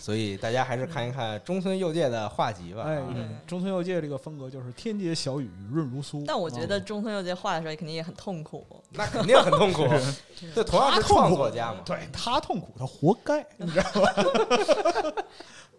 [0.00, 2.84] 所以大家还是看一看中村佑介的画集吧。
[2.86, 3.02] 哎
[3.46, 6.24] 中村佑介这个风格就是天街小雨润如酥。
[6.26, 8.66] 但我觉得啊中村佑介画的时候肯定也很痛苦。
[8.92, 9.86] 那肯定很痛苦。
[10.54, 11.80] 这同样是创作家嘛。
[11.84, 15.12] 对他痛苦，他活该， 你知道吗？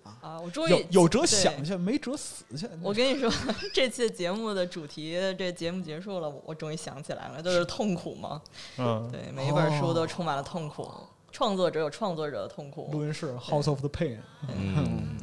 [0.21, 2.69] 啊，我终于有有辙对想去，没辙死去。
[2.83, 3.31] 我跟你说，
[3.73, 8.39] 这期节目的主题，这节目结束了，我我终于想起来了，就是痛苦嘛。
[8.77, 10.88] 嗯，对，每一本书都充满了痛苦，
[11.31, 12.89] 创作者有创作者的痛苦。
[12.91, 14.17] 录音室 House of the Pain，
[14.47, 15.17] 嗯，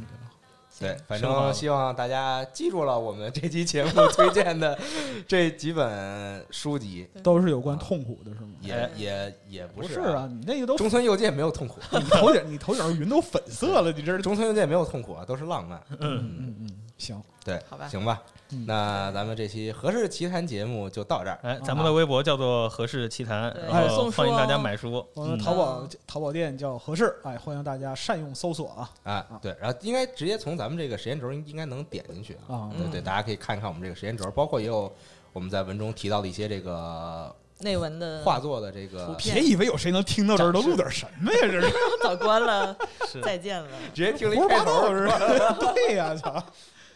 [0.78, 4.78] 对，反正希望大家记住了我们这期节目推荐的
[5.26, 8.48] 这几本书籍，都是有关痛苦的，是吗？
[8.60, 14.22] 也也也不是是啊，你那个都中村佑介没有痛苦， 你头顶你头顶上云都粉色了，你这是。
[14.22, 15.82] 中村佑介没有痛苦啊，都是浪漫。
[15.90, 16.56] 嗯，嗯。
[16.60, 17.88] 嗯，行，对，好吧。
[17.88, 18.64] 行吧嗯。
[18.66, 21.38] 那咱们这期《何氏奇谈》节目就到这儿。
[21.42, 25.06] 哎，咱们的微博叫做“何氏奇谈”，然后欢迎大家哦买书。
[25.14, 32.54] 我们嗯淘宝淘宝店叫合适，哎，欢迎大家善用搜索啊啊，对，然后应该直接从咱们这个时间轴应该能点进去啊。
[32.54, 34.92] 啊，对对，大家可以看一看我们这个时间轴，包括也有
[35.32, 41.38] 我们在文中提到的一些这个内文的画作的这个别以为有谁能听到这儿都录点什么呀？
[41.42, 41.72] 这 是
[42.02, 42.76] 早关了，
[43.06, 43.68] 是再见了。
[43.92, 45.18] 直接听了一开头是吧？
[45.74, 46.42] 对呀，操！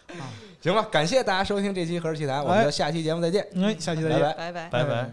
[0.63, 3.47] 行吧，感谢大家收听这期《和事奇谈》，我们下期节目再见，
[3.81, 5.11] 下期再见，拜拜，拜拜。